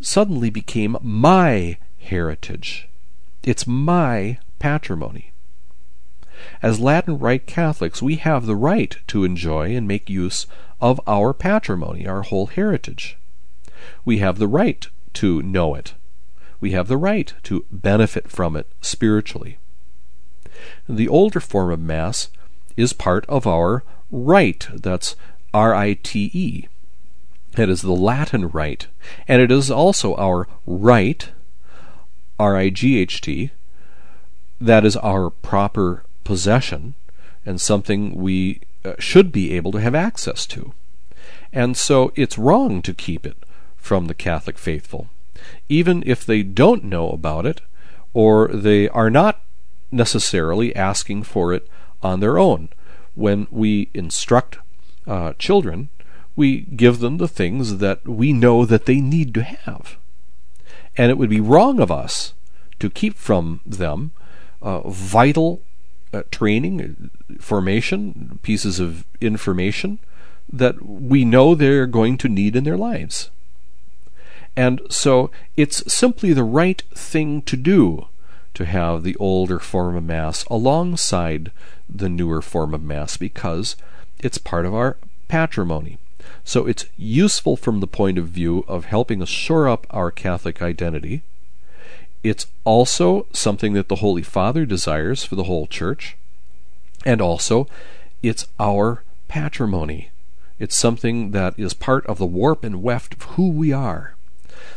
[0.00, 2.88] suddenly became my heritage.
[3.42, 5.32] It's my patrimony.
[6.62, 10.46] As Latin Rite Catholics, we have the right to enjoy and make use
[10.80, 13.16] of our patrimony, our whole heritage.
[14.04, 15.94] We have the right to know it.
[16.60, 19.58] We have the right to benefit from it spiritually.
[20.88, 22.30] The older form of Mass
[22.76, 24.68] is part of our rite.
[24.72, 25.16] That's
[25.52, 26.68] R I T E.
[27.56, 28.86] It is the Latin rite,
[29.26, 31.30] and it is also our right,
[32.38, 33.50] R I G H T,
[34.60, 36.94] that is our proper possession
[37.46, 40.74] and something we uh, should be able to have access to.
[41.52, 43.36] And so it's wrong to keep it
[43.76, 45.08] from the Catholic faithful,
[45.68, 47.60] even if they don't know about it
[48.12, 49.40] or they are not
[49.90, 51.68] necessarily asking for it
[52.02, 52.68] on their own.
[53.14, 54.58] When we instruct
[55.06, 55.88] uh, children,
[56.34, 59.96] we give them the things that we know that they need to have.
[60.96, 62.34] And it would be wrong of us
[62.80, 64.10] to keep from them
[64.60, 65.62] uh, vital
[66.16, 69.98] uh, training, formation, pieces of information
[70.52, 73.30] that we know they're going to need in their lives.
[74.56, 78.08] And so it's simply the right thing to do
[78.54, 81.50] to have the older form of Mass alongside
[81.88, 83.76] the newer form of Mass because
[84.18, 84.96] it's part of our
[85.28, 85.98] patrimony.
[86.42, 90.62] So it's useful from the point of view of helping us shore up our Catholic
[90.62, 91.22] identity
[92.22, 96.16] it's also something that the Holy Father desires for the whole church.
[97.04, 97.68] And also,
[98.22, 100.10] it's our patrimony.
[100.58, 104.14] It's something that is part of the warp and weft of who we are.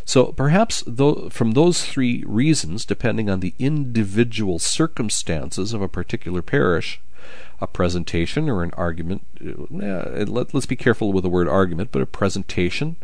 [0.06, 6.42] So perhaps though, from those three reasons, depending on the individual circumstances of a particular
[6.42, 7.00] parish,
[7.62, 12.02] a presentation or an argument, uh, let, us be careful with the word argument, but
[12.02, 12.96] a presentation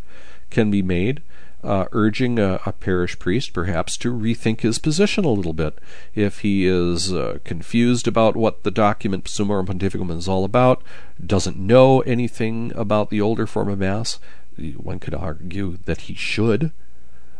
[0.49, 1.21] can be made
[1.65, 5.79] uh, urging a, a, parish priest perhaps to rethink his position a little bit.
[6.13, 10.83] If he is uh, confused about what the document Summorum Pontificum is all about,
[11.23, 14.19] doesn't know anything about the older form of Mass,
[14.77, 16.71] one could argue that he should,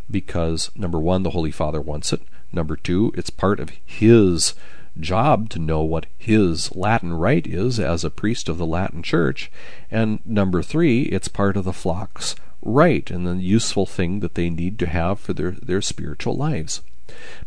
[0.09, 2.21] because number one, the Holy Father wants it.
[2.51, 4.55] Number two, it's part of his
[4.99, 9.51] job to know what his Latin rite is as a priest of the Latin Church.
[9.91, 12.35] And number three, it's part of the flock's
[12.65, 16.81] right and the useful thing that they need to have for their, their spiritual lives.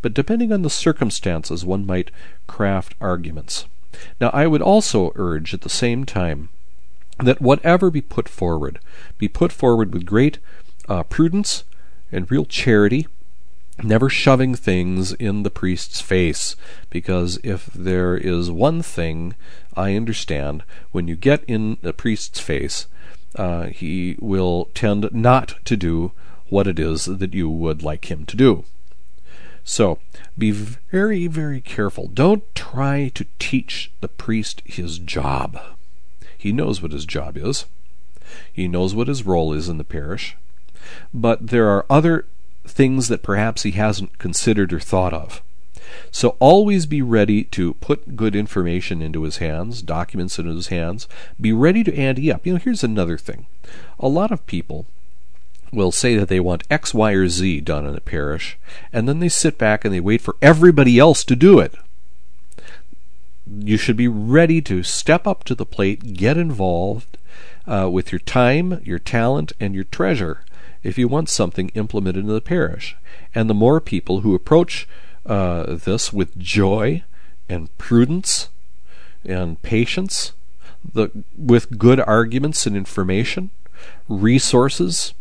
[0.00, 2.10] But depending on the circumstances, one might
[2.46, 3.66] craft arguments.
[4.20, 6.48] Now, I would also urge at the same time
[7.18, 8.78] that whatever be put forward,
[9.18, 10.38] be put forward with great
[10.88, 11.64] uh, prudence
[12.12, 13.06] and real charity,
[13.82, 16.54] never shoving things in the priest's face.
[16.90, 19.34] Because if there is one thing
[19.74, 20.62] I understand,
[20.92, 22.86] when you get in the priest's face,
[23.36, 26.12] uh, he will tend not to do
[26.48, 28.64] what it is that you would like him to do.
[29.64, 29.98] So
[30.36, 32.08] be very, very careful.
[32.08, 35.60] Don't try to teach the priest his job.
[36.36, 37.66] He knows what his job is,
[38.52, 40.36] he knows what his role is in the parish,
[41.12, 42.26] but there are other
[42.66, 45.42] things that perhaps he hasn't considered or thought of.
[46.10, 51.08] So always be ready to put good information into his hands, documents into his hands.
[51.40, 52.46] Be ready to ante up.
[52.46, 53.46] You know, here's another thing.
[53.98, 54.86] A lot of people
[55.72, 58.58] will say that they want X, Y, or Z done in a parish,
[58.92, 61.74] and then they sit back and they wait for everybody else to do it.
[63.46, 67.18] You should be ready to step up to the plate, get involved
[67.66, 70.44] uh, with your time, your talent, and your treasure
[70.82, 72.96] if you want something implemented in the parish.
[73.34, 74.88] And the more people who approach
[75.28, 77.04] uh, this with joy
[77.48, 78.48] and prudence
[79.24, 80.32] and patience,
[80.92, 83.50] the, with good arguments and information,
[84.08, 85.14] resources,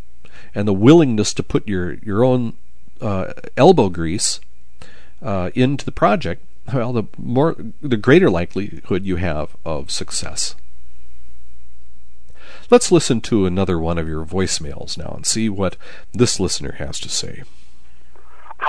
[0.55, 2.53] and the willingness to put your, your own
[3.01, 4.39] uh, elbow grease
[5.21, 6.43] uh, into the project,
[6.73, 10.55] well, the more the greater likelihood you have of success.
[12.69, 15.77] Let's listen to another one of your voicemails now and see what
[16.11, 17.43] this listener has to say.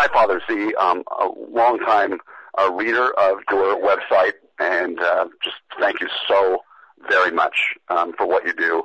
[0.01, 0.75] Hi, Father Z.
[0.77, 2.21] Um, a longtime
[2.57, 6.59] uh, reader of your website, and uh, just thank you so
[7.09, 8.85] very much um, for what you do.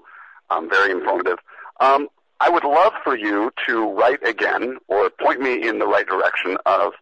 [0.49, 1.37] Um, very informative.
[1.79, 2.07] Um,
[2.39, 6.57] I would love for you to write again or point me in the right direction
[6.65, 6.93] of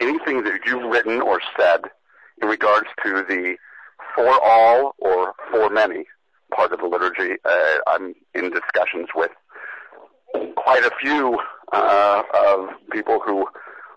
[0.00, 1.80] anything that you've written or said
[2.42, 3.56] in regards to the
[4.14, 6.04] for all or for many
[6.54, 7.36] part of the liturgy.
[7.42, 9.30] Uh, I'm in discussions with
[10.56, 11.38] quite a few
[11.72, 13.46] uh, of people who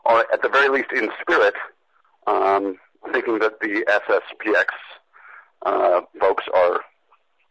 [0.05, 1.53] are, at the very least, in spirit,
[2.27, 2.77] um,
[3.11, 4.65] thinking that the SSPX
[5.65, 6.81] uh, folks are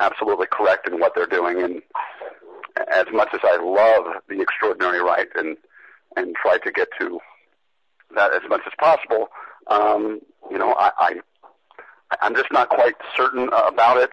[0.00, 1.62] absolutely correct in what they're doing.
[1.62, 1.82] And
[2.92, 5.56] as much as I love the extraordinary rite and
[6.16, 7.20] and try to get to
[8.14, 9.28] that as much as possible,
[9.68, 11.14] um, you know, I, I
[12.22, 14.10] I'm just not quite certain about it.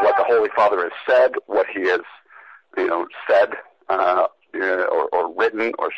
[0.00, 2.00] What the Holy Father has said, what he has,
[2.76, 3.50] you know, said
[3.88, 5.90] uh, or, or written or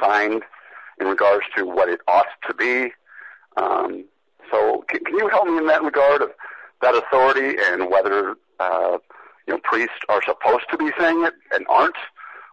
[0.00, 0.42] signed
[1.00, 2.92] in regards to what it ought to be.
[3.56, 4.04] Um,
[4.50, 6.30] so can, can you help me in that regard of
[6.82, 8.98] that authority and whether uh,
[9.46, 11.96] you know priests are supposed to be saying it and aren't,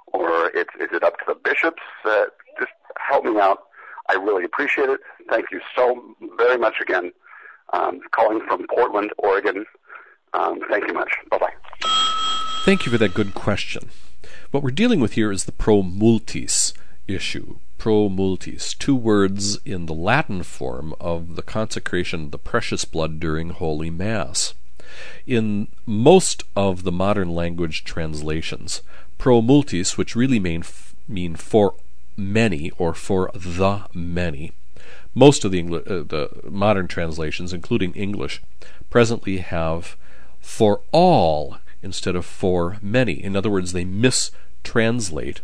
[0.08, 1.82] or it's, is it up to the bishops?
[2.05, 2.26] Uh,
[2.60, 3.60] just help me out.
[4.10, 5.01] I really appreciate it.
[5.30, 7.12] Thank you so very much again.
[7.74, 9.66] Um, calling from Portland, Oregon.
[10.34, 11.12] Um, thank you much.
[11.30, 11.53] Bye bye.
[12.64, 13.89] Thank you for that good question.
[14.52, 16.74] What we're dealing with here is the pro multis
[17.06, 17.58] issue.
[17.78, 23.20] Pro multis, two words in the Latin form of the consecration of the precious blood
[23.20, 24.54] during Holy Mass.
[25.26, 28.82] In most of the modern language translations,
[29.18, 30.64] pro multis, which really mean,
[31.10, 31.76] mean for
[32.16, 34.54] many or for the many,
[35.14, 38.41] most of the, Engli- uh, the modern translations, including English,
[38.89, 39.98] presently have
[40.39, 43.14] for all instead of for many.
[43.14, 45.40] In other words, they mistranslate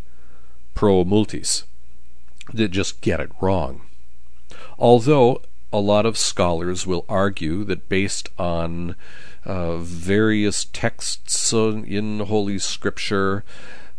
[0.73, 1.63] pro multis.
[2.53, 3.81] They just get it wrong.
[4.77, 8.95] Although a lot of scholars will argue that based on
[9.45, 13.43] uh, various texts in Holy Scripture,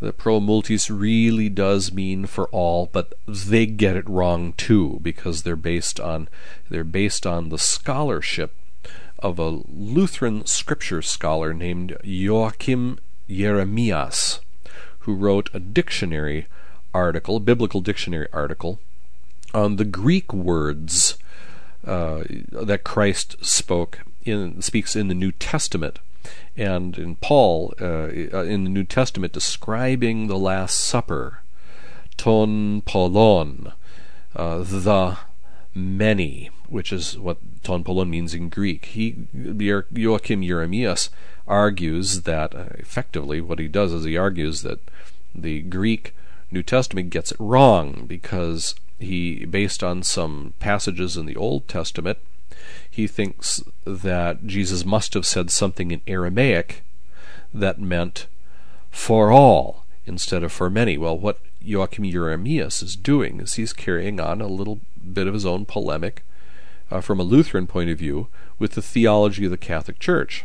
[0.00, 5.42] the pro multis really does mean for all, but they get it wrong too because
[5.42, 6.28] they're based on
[6.68, 8.52] they're based on the scholarship
[9.24, 14.40] of a Lutheran scripture scholar named Joachim Jeremias,
[15.00, 16.46] who wrote a dictionary
[16.92, 18.78] article, biblical dictionary article,
[19.54, 21.16] on the Greek words
[21.86, 26.00] uh, that Christ spoke in speaks in the New Testament,
[26.54, 31.40] and in Paul uh, in the New Testament describing the Last Supper,
[32.18, 33.72] ton polon,
[34.36, 35.16] uh, the
[35.74, 38.86] many, which is what ton polon means in Greek.
[38.86, 41.10] He Joachim Jeremias
[41.46, 44.80] argues that uh, effectively what he does is he argues that
[45.34, 46.14] the Greek
[46.50, 52.18] New Testament gets it wrong because he, based on some passages in the Old Testament,
[52.88, 56.82] he thinks that Jesus must have said something in Aramaic
[57.52, 58.26] that meant
[58.90, 60.96] for all instead of for many.
[60.96, 64.80] Well, what Joachim Jeremias is doing is he's carrying on a little
[65.12, 66.22] bit of his own polemic
[66.90, 68.28] uh, from a Lutheran point of view
[68.58, 70.44] with the theology of the Catholic Church.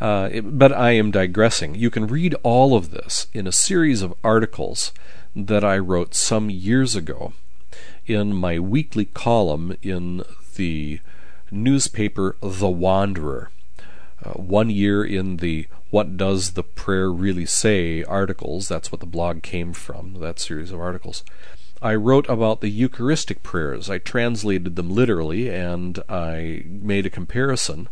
[0.00, 1.74] Uh, it, but I am digressing.
[1.74, 4.92] You can read all of this in a series of articles
[5.36, 7.32] that I wrote some years ago
[8.06, 10.24] in my weekly column in
[10.56, 11.00] the
[11.50, 13.50] newspaper The Wanderer.
[14.24, 19.06] Uh, one year in the What Does the Prayer Really Say articles, that's what the
[19.06, 21.24] blog came from, that series of articles.
[21.82, 23.90] I wrote about the Eucharistic prayers.
[23.90, 27.88] I translated them literally and I made a comparison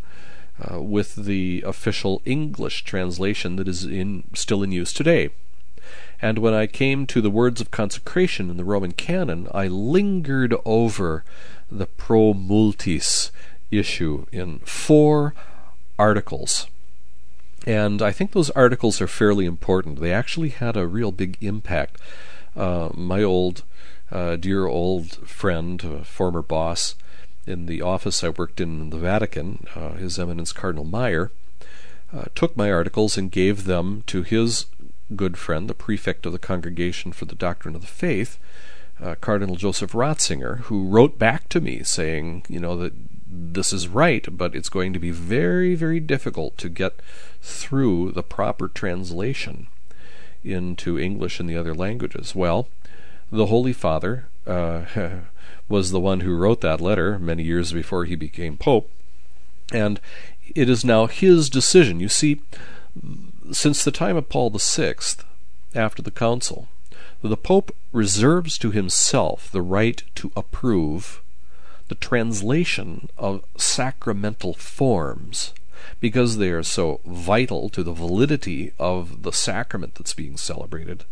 [0.60, 5.30] uh, with the official English translation that is in still in use today.
[6.22, 10.54] And when I came to the words of consecration in the Roman canon, I lingered
[10.64, 11.24] over
[11.70, 13.32] the pro multis
[13.70, 15.34] issue in four
[15.98, 16.66] articles.
[17.66, 20.00] And I think those articles are fairly important.
[20.00, 22.00] They actually had a real big impact.
[22.56, 23.62] Uh, my old,
[24.10, 26.94] uh, dear old friend, former boss
[27.46, 31.30] in the office I worked in in the Vatican, uh, His Eminence Cardinal Mayer,
[32.12, 34.66] uh, took my articles and gave them to his
[35.14, 38.38] good friend, the prefect of the Congregation for the Doctrine of the Faith,
[39.00, 42.92] uh, Cardinal Joseph Ratzinger, who wrote back to me saying, you know, that
[43.26, 47.00] this is right, but it's going to be very, very difficult to get
[47.40, 49.68] through the proper translation
[50.42, 52.34] into English and the other languages.
[52.34, 52.68] Well,
[53.30, 54.84] the Holy Father uh,
[55.68, 58.90] was the one who wrote that letter many years before he became Pope,
[59.72, 60.00] and
[60.54, 62.00] it is now his decision.
[62.00, 62.40] You see,
[63.52, 64.94] since the time of Paul VI,
[65.74, 66.68] after the Council,
[67.22, 71.20] the Pope reserves to himself the right to approve
[71.88, 75.52] the translation of sacramental forms
[75.98, 81.04] because they are so vital to the validity of the sacrament that's being celebrated.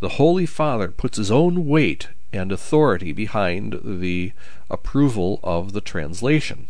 [0.00, 4.32] The Holy Father puts his own weight and authority behind the
[4.70, 6.68] approval of the translation.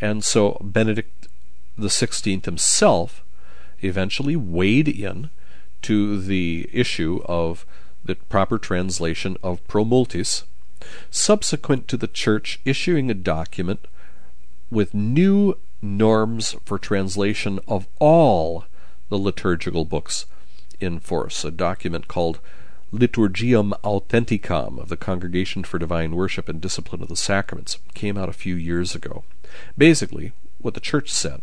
[0.00, 1.28] And so Benedict
[1.78, 3.22] XVI himself
[3.80, 5.30] eventually weighed in
[5.82, 7.66] to the issue of
[8.04, 10.44] the proper translation of pro multis,
[11.10, 13.86] subsequent to the Church issuing a document
[14.70, 18.64] with new norms for translation of all
[19.08, 20.26] the liturgical books
[20.82, 22.40] in force, a document called
[22.92, 28.28] Liturgiam Authenticam of the Congregation for Divine Worship and Discipline of the Sacraments came out
[28.28, 29.24] a few years ago.
[29.78, 31.40] Basically, what the Church said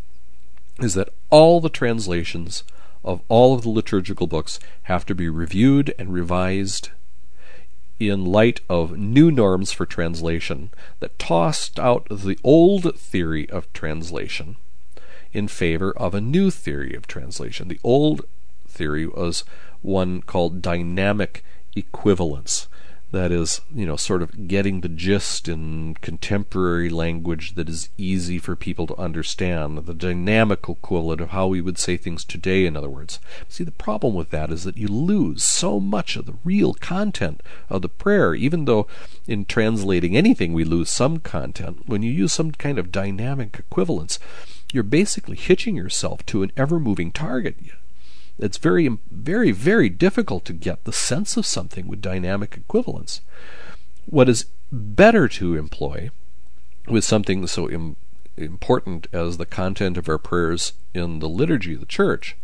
[0.80, 2.64] is that all the translations
[3.04, 6.90] of all of the liturgical books have to be reviewed and revised
[8.00, 10.70] in light of new norms for translation
[11.00, 14.56] that tossed out the old theory of translation
[15.34, 17.68] in favor of a new theory of translation.
[17.68, 18.26] The old
[18.80, 19.44] theory was
[19.82, 21.44] one called dynamic
[21.76, 22.68] equivalence,
[23.12, 28.38] that is, you know, sort of getting the gist in contemporary language that is easy
[28.38, 32.78] for people to understand, the dynamical equivalent of how we would say things today, in
[32.78, 33.20] other words.
[33.48, 37.42] See, the problem with that is that you lose so much of the real content
[37.68, 38.86] of the prayer, even though
[39.28, 41.88] in translating anything we lose some content.
[41.88, 44.20] When you use some kind of dynamic equivalence,
[44.72, 47.56] you're basically hitching yourself to an ever moving target.
[48.40, 53.22] It's very, very, very difficult to get the sense of something with dynamic equivalence.
[54.06, 56.10] What is better to employ
[56.88, 57.98] with something so Im-
[58.38, 62.38] important as the content of our prayers in the liturgy of the church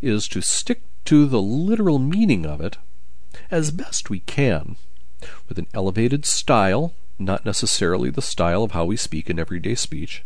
[0.00, 2.78] is to stick to the literal meaning of it
[3.50, 4.76] as best we can
[5.48, 10.24] with an elevated style, not necessarily the style of how we speak in everyday speech,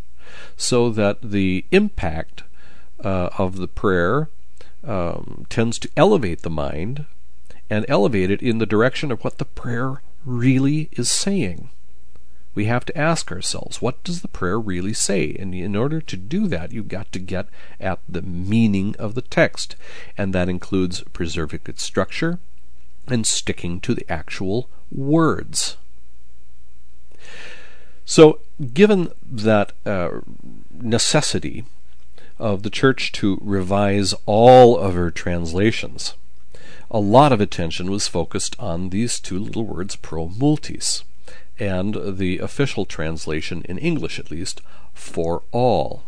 [0.56, 2.44] so that the impact
[3.02, 4.28] uh, of the prayer
[4.84, 7.06] um, tends to elevate the mind
[7.68, 11.70] and elevate it in the direction of what the prayer really is saying.
[12.54, 15.36] we have to ask ourselves, what does the prayer really say?
[15.38, 17.48] And in order to do that, you've got to get
[17.78, 19.76] at the meaning of the text.
[20.16, 22.38] And that includes preserving its structure
[23.06, 25.76] and sticking to the actual words.
[28.06, 28.40] So,
[28.72, 30.20] given that uh,
[30.72, 31.64] necessity
[32.38, 36.14] of the church to revise all of her translations,
[36.90, 41.04] a lot of attention was focused on these two little words, pro multis
[41.58, 44.60] and the official translation, in English at least,
[44.92, 46.02] for all.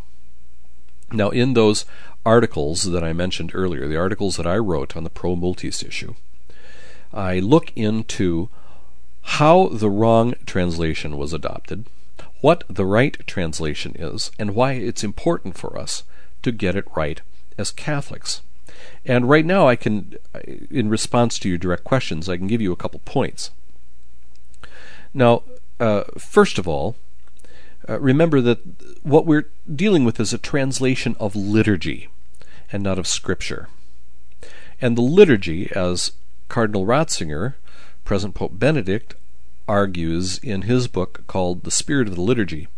[1.10, 1.86] Now, in those
[2.24, 6.14] articles that I mentioned earlier, the articles that I wrote on the pro multis issue,
[7.12, 8.50] I look into
[9.22, 11.86] how the wrong translation was adopted,
[12.40, 16.02] what the right translation is, and why it's important for us
[16.42, 17.20] to get it right
[17.56, 18.42] as Catholics.
[19.04, 20.14] And right now, I can,
[20.70, 23.50] in response to your direct questions, I can give you a couple points.
[25.14, 25.42] Now,
[25.80, 26.96] uh, first of all,
[27.88, 28.60] uh, remember that
[29.02, 32.08] what we're dealing with is a translation of liturgy
[32.70, 33.68] and not of scripture.
[34.80, 36.12] And the liturgy, as
[36.48, 37.54] Cardinal Ratzinger,
[38.04, 39.14] present Pope Benedict,
[39.66, 42.68] argues in his book called The Spirit of the Liturgy,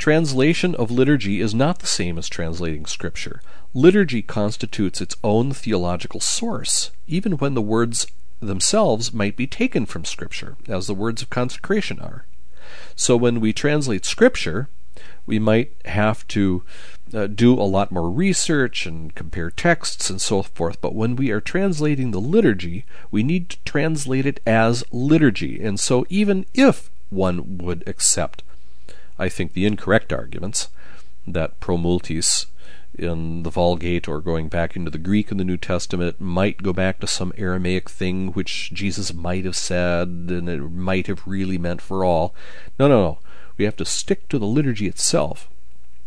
[0.00, 3.40] translation of liturgy is not the same as translating scripture.
[3.72, 8.06] Liturgy constitutes its own theological source, even when the words
[8.40, 12.24] themselves might be taken from Scripture, as the words of consecration are.
[12.96, 14.68] So when we translate Scripture,
[15.26, 16.64] we might have to
[17.12, 20.80] uh, do a lot more research and compare texts and so forth.
[20.80, 25.62] But when we are translating the liturgy, we need to translate it as liturgy.
[25.62, 28.42] And so even if one would accept,
[29.20, 30.68] I think, the incorrect arguments
[31.26, 32.46] that pro multis
[32.98, 36.72] in the Vulgate or going back into the Greek in the New Testament might go
[36.72, 41.58] back to some Aramaic thing which Jesus might have said and it might have really
[41.58, 42.34] meant for all.
[42.78, 43.18] No, no, no.
[43.56, 45.48] We have to stick to the liturgy itself.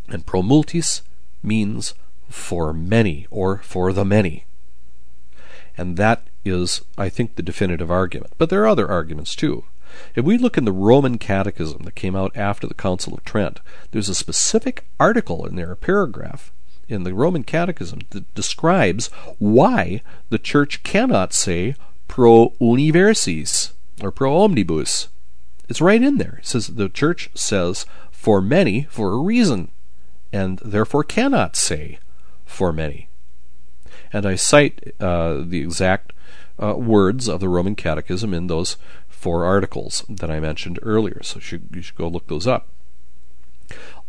[0.08, 1.04] And pro multis
[1.42, 1.94] means
[2.30, 4.46] for many or for the many.
[5.78, 8.34] And that is, I think, the definitive argument.
[8.38, 9.64] But there are other arguments too.
[10.16, 13.60] If we look in the Roman Catechism that came out after the Council of Trent,
[13.92, 16.52] there's a specific article in there, a paragraph,
[16.88, 19.08] in the Roman Catechism that describes
[19.40, 21.76] why the Church cannot say
[22.08, 23.72] pro universis
[24.02, 25.08] or pro omnibus.
[25.70, 26.38] It's right in there.
[26.40, 29.70] It says the Church says for many for a reason,
[30.32, 32.00] and therefore cannot say
[32.46, 33.08] for many.
[34.12, 36.14] And I cite uh, the exact
[36.62, 38.78] uh, words of the Roman Catechism in those
[39.24, 41.24] four articles that I mentioned earlier.
[41.24, 42.68] So you should, you should go look those up.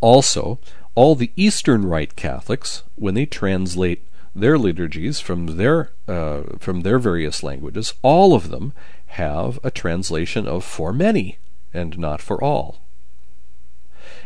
[0.01, 0.59] Also,
[0.97, 4.03] all the Eastern Rite Catholics, when they translate
[4.35, 8.73] their liturgies from their uh, from their various languages, all of them
[9.07, 11.39] have a translation of for many
[11.73, 12.81] and not for all.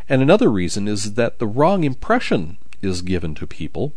[0.08, 3.92] And another reason is that the wrong impression is given to people,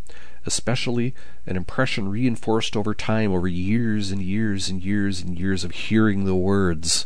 [0.46, 1.14] especially
[1.46, 6.26] an impression reinforced over time, over years and years and years and years of hearing
[6.26, 7.06] the words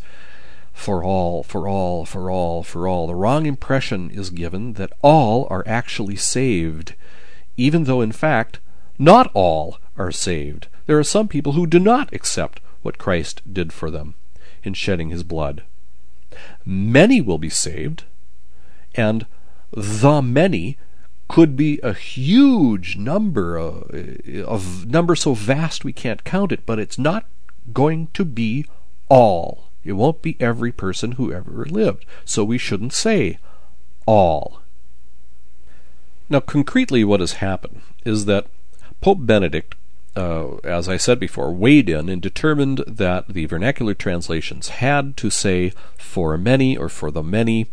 [0.74, 3.08] for all, for all, for all, for all.
[3.08, 6.96] The wrong impression is given that all are actually saved,
[7.58, 8.60] even though in fact
[9.00, 10.68] not all are saved.
[10.86, 14.16] There are some people who do not accept what Christ did for them
[14.64, 15.64] in shedding his blood.
[16.66, 18.04] Many will be saved,
[18.94, 19.26] and
[19.72, 20.78] the many
[21.28, 26.66] could be a huge number of, uh, of number so vast we can't count it,
[26.66, 27.26] but it's not
[27.74, 28.66] going to be
[29.10, 29.70] all.
[29.84, 32.06] It won't be every person who ever lived.
[32.26, 33.38] So we shouldn't say
[34.06, 34.62] all.
[36.28, 38.48] Now, concretely, what has happened is that
[39.00, 39.76] Pope Benedict,
[40.16, 45.30] uh, as I said before, weighed in and determined that the vernacular translations had to
[45.30, 47.68] say for many or for the many,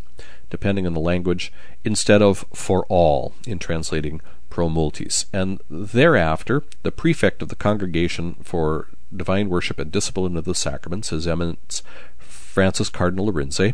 [0.52, 1.50] depending on the language,
[1.82, 5.24] instead of for all in translating pro multis.
[5.32, 11.08] And thereafter, the prefect of the Congregation for Divine Worship and Discipline of the Sacraments,
[11.08, 11.82] His Eminence
[12.18, 13.72] Francis Cardinal Arinze,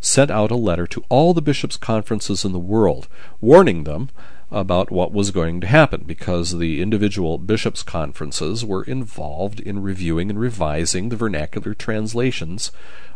[0.00, 3.06] sent out a letter to all the bishops' conferences in the world,
[3.40, 4.10] warning them
[4.50, 10.30] about what was going to happen because the individual bishops' conferences were involved in reviewing
[10.30, 12.72] and revising the vernacular translations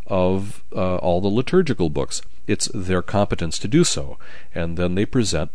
[0.06, 2.22] of uh, all the liturgical books.
[2.46, 4.18] It's their competence to do so,
[4.54, 5.50] and then they present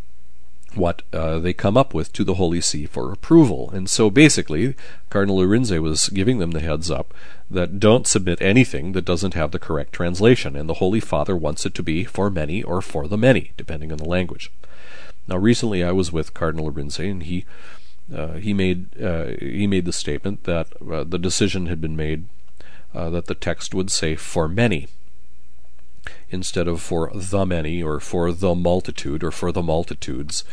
[0.76, 3.70] what uh, they come up with to the Holy See for approval.
[3.72, 4.76] And so basically,
[5.10, 7.14] Cardinal Arinze was giving them the heads up
[7.50, 11.66] that don't submit anything that doesn't have the correct translation, and the Holy Father wants
[11.66, 14.52] it to be for many or for the many, depending on the language.
[15.28, 17.46] Now, recently I was with Cardinal Arinze, and he
[18.14, 22.26] uh, he made uh, he made the statement that uh, the decision had been made
[22.98, 24.88] uh, that the text would say for many,
[26.32, 30.44] instead of for the many or for the multitude or for the multitudes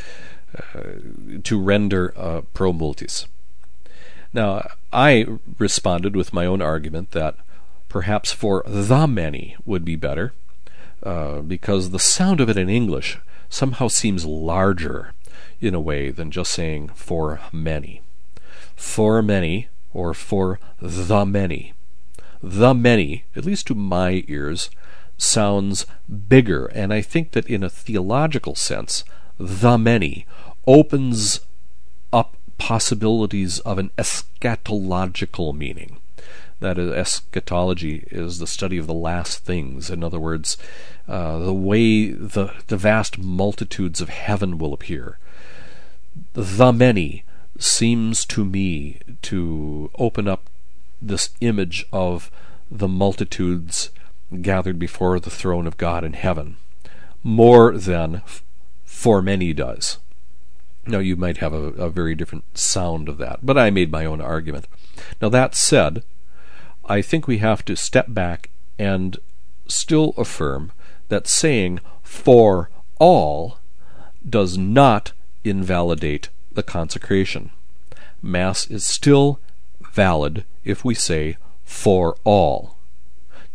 [0.54, 3.26] uh, to render uh, pro multis.
[4.34, 5.26] Now, I
[5.58, 7.36] responded with my own argument that
[7.88, 10.34] perhaps for the many would be better,
[11.02, 13.18] uh, because the sound of it in English
[13.48, 15.12] somehow seems larger
[15.60, 18.02] in a way than just saying for many.
[18.76, 21.72] For many, or for the many.
[22.46, 24.68] The many, at least to my ears,
[25.16, 25.86] sounds
[26.28, 29.02] bigger, and I think that in a theological sense,
[29.38, 30.26] the many
[30.66, 31.40] opens
[32.12, 35.96] up possibilities of an eschatological meaning.
[36.60, 39.88] That is, eschatology is the study of the last things.
[39.88, 40.58] In other words,
[41.08, 45.18] uh, the way the, the vast multitudes of heaven will appear.
[46.34, 47.24] The many
[47.58, 50.50] seems to me to open up
[51.08, 52.30] this image of
[52.70, 53.90] the multitudes
[54.42, 56.56] gathered before the throne of God in heaven
[57.24, 58.22] more than
[58.84, 59.98] for many does.
[60.86, 64.04] Now, you might have a, a very different sound of that, but I made my
[64.04, 64.66] own argument.
[65.20, 66.04] Now, that said,
[66.84, 69.16] I think we have to step back and
[69.66, 70.72] still affirm
[71.08, 73.58] that saying for all
[74.28, 77.50] does not invalidate the consecration.
[78.22, 79.40] Mass is still
[79.94, 82.76] valid if we say for all.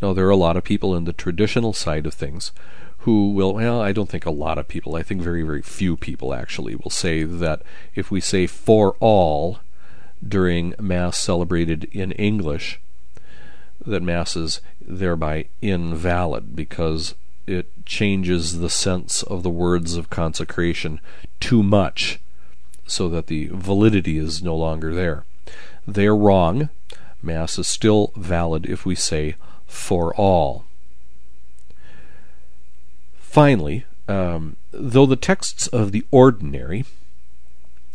[0.02, 2.52] Now, there are a lot of people in the traditional side of things
[3.00, 5.98] who will, well, I don't think a lot of people, I think very, very few
[5.98, 7.62] people actually will say that
[7.96, 9.60] if we say for all
[10.26, 12.80] during Mass celebrated in English,
[13.86, 17.16] that Mass is thereby invalid because
[17.48, 21.00] it changes the sense of the words of consecration
[21.40, 22.20] too much
[22.86, 25.24] so that the validity is no longer there.
[25.94, 26.70] They're wrong.
[27.22, 29.36] Mass is still valid if we say
[29.66, 30.66] for all.
[33.20, 36.86] Finally, um, though the texts of the ordinary,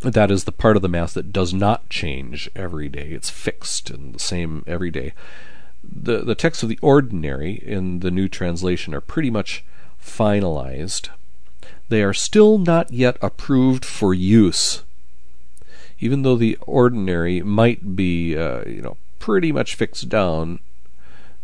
[0.01, 3.90] that is the part of the Mass that does not change every day, it's fixed
[3.90, 5.12] and the same every day.
[5.82, 9.64] The, the texts of the ordinary in the new translation are pretty much
[10.03, 11.11] finalized.
[11.88, 14.82] They are still not yet approved for use.
[16.01, 20.59] Even though the ordinary might be, uh, you know, pretty much fixed down,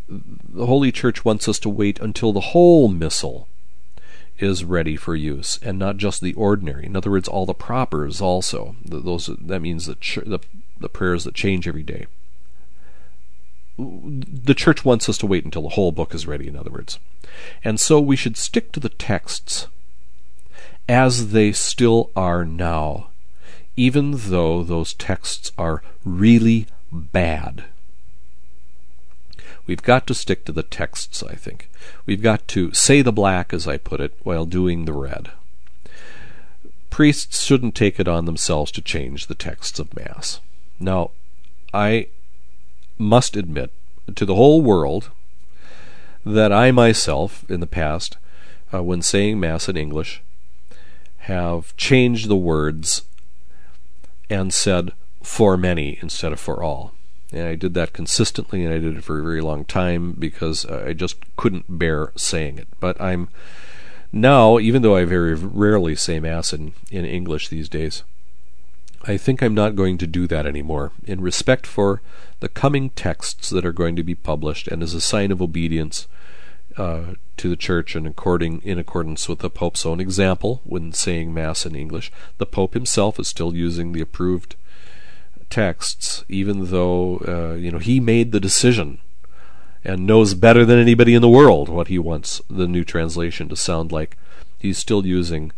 [0.09, 3.47] the Holy Church wants us to wait until the whole missal
[4.39, 6.87] is ready for use, and not just the ordinary.
[6.87, 8.75] In other words, all the propers also.
[8.85, 10.41] Those that means the ch- the,
[10.79, 12.07] the prayers that change every day.
[13.79, 16.49] The church wants us to wait until the whole book is ready.
[16.49, 16.99] In other words,
[17.63, 19.69] and so we should stick to the texts
[20.89, 23.10] as they still are now,
[23.81, 27.65] even though those texts are really bad.
[29.67, 31.71] We've got to stick to the texts, I think.
[32.05, 35.31] We've got to say the black, as I put it, while doing the red.
[36.91, 40.41] Priests shouldn't take it on themselves to change the texts of Mass.
[40.79, 41.13] Now,
[41.73, 42.09] I
[42.99, 43.73] must admit
[44.15, 45.09] to the whole world
[46.27, 48.19] that I myself, in the past,
[48.75, 50.21] uh, when saying Mass in English,
[51.21, 53.05] have changed the words
[54.31, 56.95] and said for many instead of for all.
[57.33, 60.65] And I did that consistently, and I did it for a very long time because
[60.65, 62.69] uh, I just couldn't bear saying it.
[62.81, 63.29] But I'm
[64.13, 68.03] now, even though I very rarely say Mass in, in English these days,
[69.05, 72.03] I think I'm not going to do that anymore, in respect for
[72.41, 76.07] the coming texts that are going to be published, and as a sign of obedience
[76.81, 81.35] uh, to the Church and according in accordance with the Pope's own example when saying
[81.35, 82.11] Mass in English.
[82.39, 84.57] The Pope himself is still using the approved
[85.51, 88.99] texts, even though uh, you know he made the decision
[89.85, 93.57] and knows better than anybody in the world what he wants the new translation to
[93.57, 94.17] sound like.
[94.59, 95.53] He's still using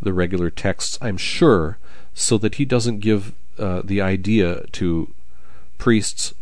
[0.00, 1.78] the regular texts, I'm sure,
[2.12, 5.14] so that he doesn't give uh, the idea to
[5.78, 6.34] priests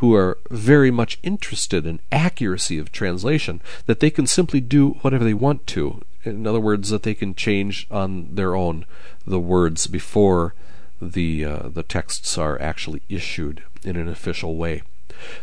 [0.00, 5.24] who are very much interested in accuracy of translation that they can simply do whatever
[5.24, 6.00] they want to.
[6.24, 8.86] In other words, that they can change on their own
[9.26, 10.54] the words before
[11.02, 14.82] the uh, the texts are actually issued in an official way.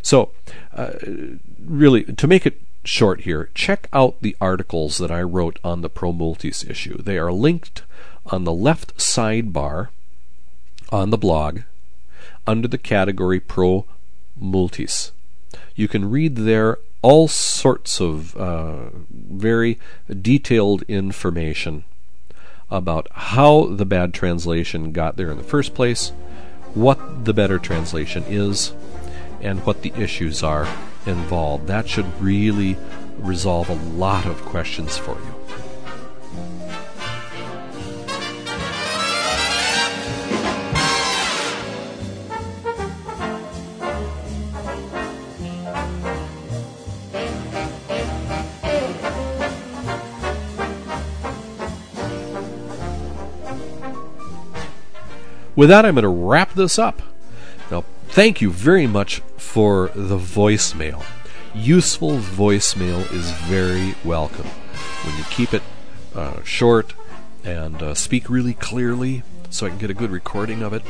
[0.02, 0.32] So,
[0.74, 0.94] uh,
[1.64, 5.90] really, to make it short here, check out the articles that I wrote on the
[5.90, 6.98] Pro Multis issue.
[6.98, 7.84] They are linked
[8.26, 9.90] on the left sidebar
[10.90, 11.62] on the blog
[12.48, 13.86] under the category Pro
[14.40, 15.12] Multis.
[15.76, 19.80] You can read there all sorts of uh, very
[20.22, 21.84] detailed information
[22.70, 26.10] about how the bad translation got there in the first place,
[26.74, 28.74] what the better translation is,
[29.42, 30.68] and what the issues are
[31.06, 31.68] involved.
[31.68, 32.78] That should really
[33.20, 35.37] resolve a lot of questions for you.
[55.58, 57.02] With that, I'm going to wrap this up.
[57.72, 61.04] Now, thank you very much for the voicemail.
[61.56, 64.46] Useful voicemail is very welcome.
[64.46, 65.64] When you keep it
[66.14, 66.94] uh, short
[67.44, 70.84] and uh, speak really clearly so I can get a good recording of it,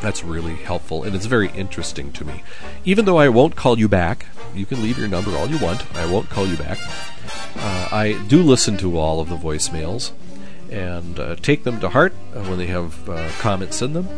[0.00, 2.42] that's really helpful and it's very interesting to me.
[2.84, 4.26] Even though I won't call you back,
[4.56, 5.94] you can leave your number all you want.
[5.94, 6.78] I won't call you back.
[7.54, 10.10] Uh, I do listen to all of the voicemails
[10.74, 14.08] and uh, take them to heart uh, when they have uh, comments in them.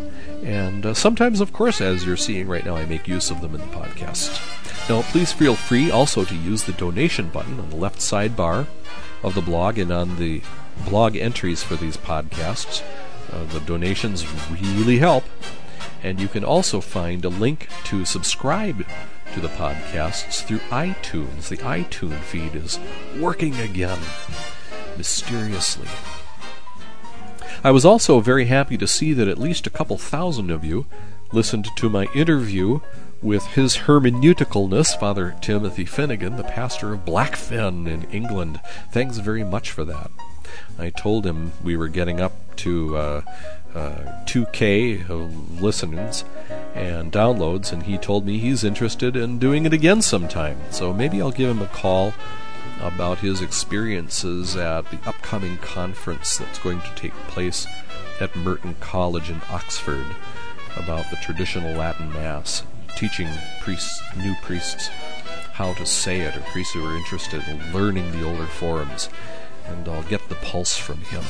[0.43, 3.55] And uh, sometimes, of course, as you're seeing right now, I make use of them
[3.55, 4.41] in the podcast.
[4.89, 8.67] Now, please feel free also to use the donation button on the left sidebar
[9.23, 10.41] of the blog and on the
[10.89, 12.83] blog entries for these podcasts.
[13.53, 15.25] The donations really help.
[16.03, 18.87] And you can also find a link to subscribe
[19.35, 21.49] to the podcasts through iTunes.
[21.49, 22.79] The iTunes feed is
[23.19, 23.99] working again,
[24.97, 25.89] mysteriously.
[27.67, 30.87] I was also very happy to see that at least a couple thousand of you
[31.33, 32.79] listened to my interview
[33.21, 38.61] with his hermeneuticalness, Father Timothy Finigan, the pastor of Blackfen in England.
[38.93, 40.13] Thanks very much for that.
[40.79, 43.23] I told him we were getting up to uh,
[43.75, 46.25] uh, 2K of listeners
[46.73, 50.57] and downloads, and he told me he's interested in doing it again sometime.
[50.71, 52.15] So maybe I'll give him a call
[52.81, 57.67] about his experiences at the upcoming conference that's going to take place
[58.21, 60.07] at Merton College in Oxford
[60.77, 62.63] about the traditional Latin Mass,
[62.97, 63.29] teaching
[63.61, 64.89] priests, new priests,
[65.53, 69.09] how to say it, or priests who are interested in learning the older forms.
[69.67, 71.25] And I'll get the pulse from him.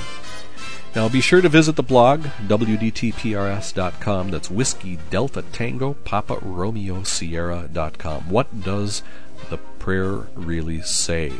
[0.94, 4.30] Now be sure to visit the blog, wdtprs.com.
[4.30, 8.30] That's Whiskey Delta Tango Papa Romeo Sierra.com.
[8.30, 9.02] What does
[9.50, 11.32] the prayer really say?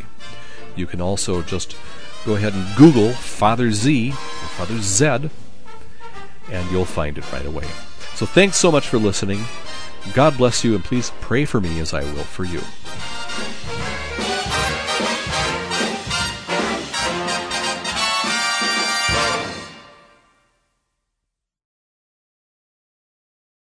[0.74, 1.76] You can also just
[2.24, 5.30] go ahead and Google Father Z or Father Zed,
[6.50, 7.66] and you'll find it right away.
[8.14, 9.44] So thanks so much for listening.
[10.14, 12.60] God bless you, and please pray for me as I will for you.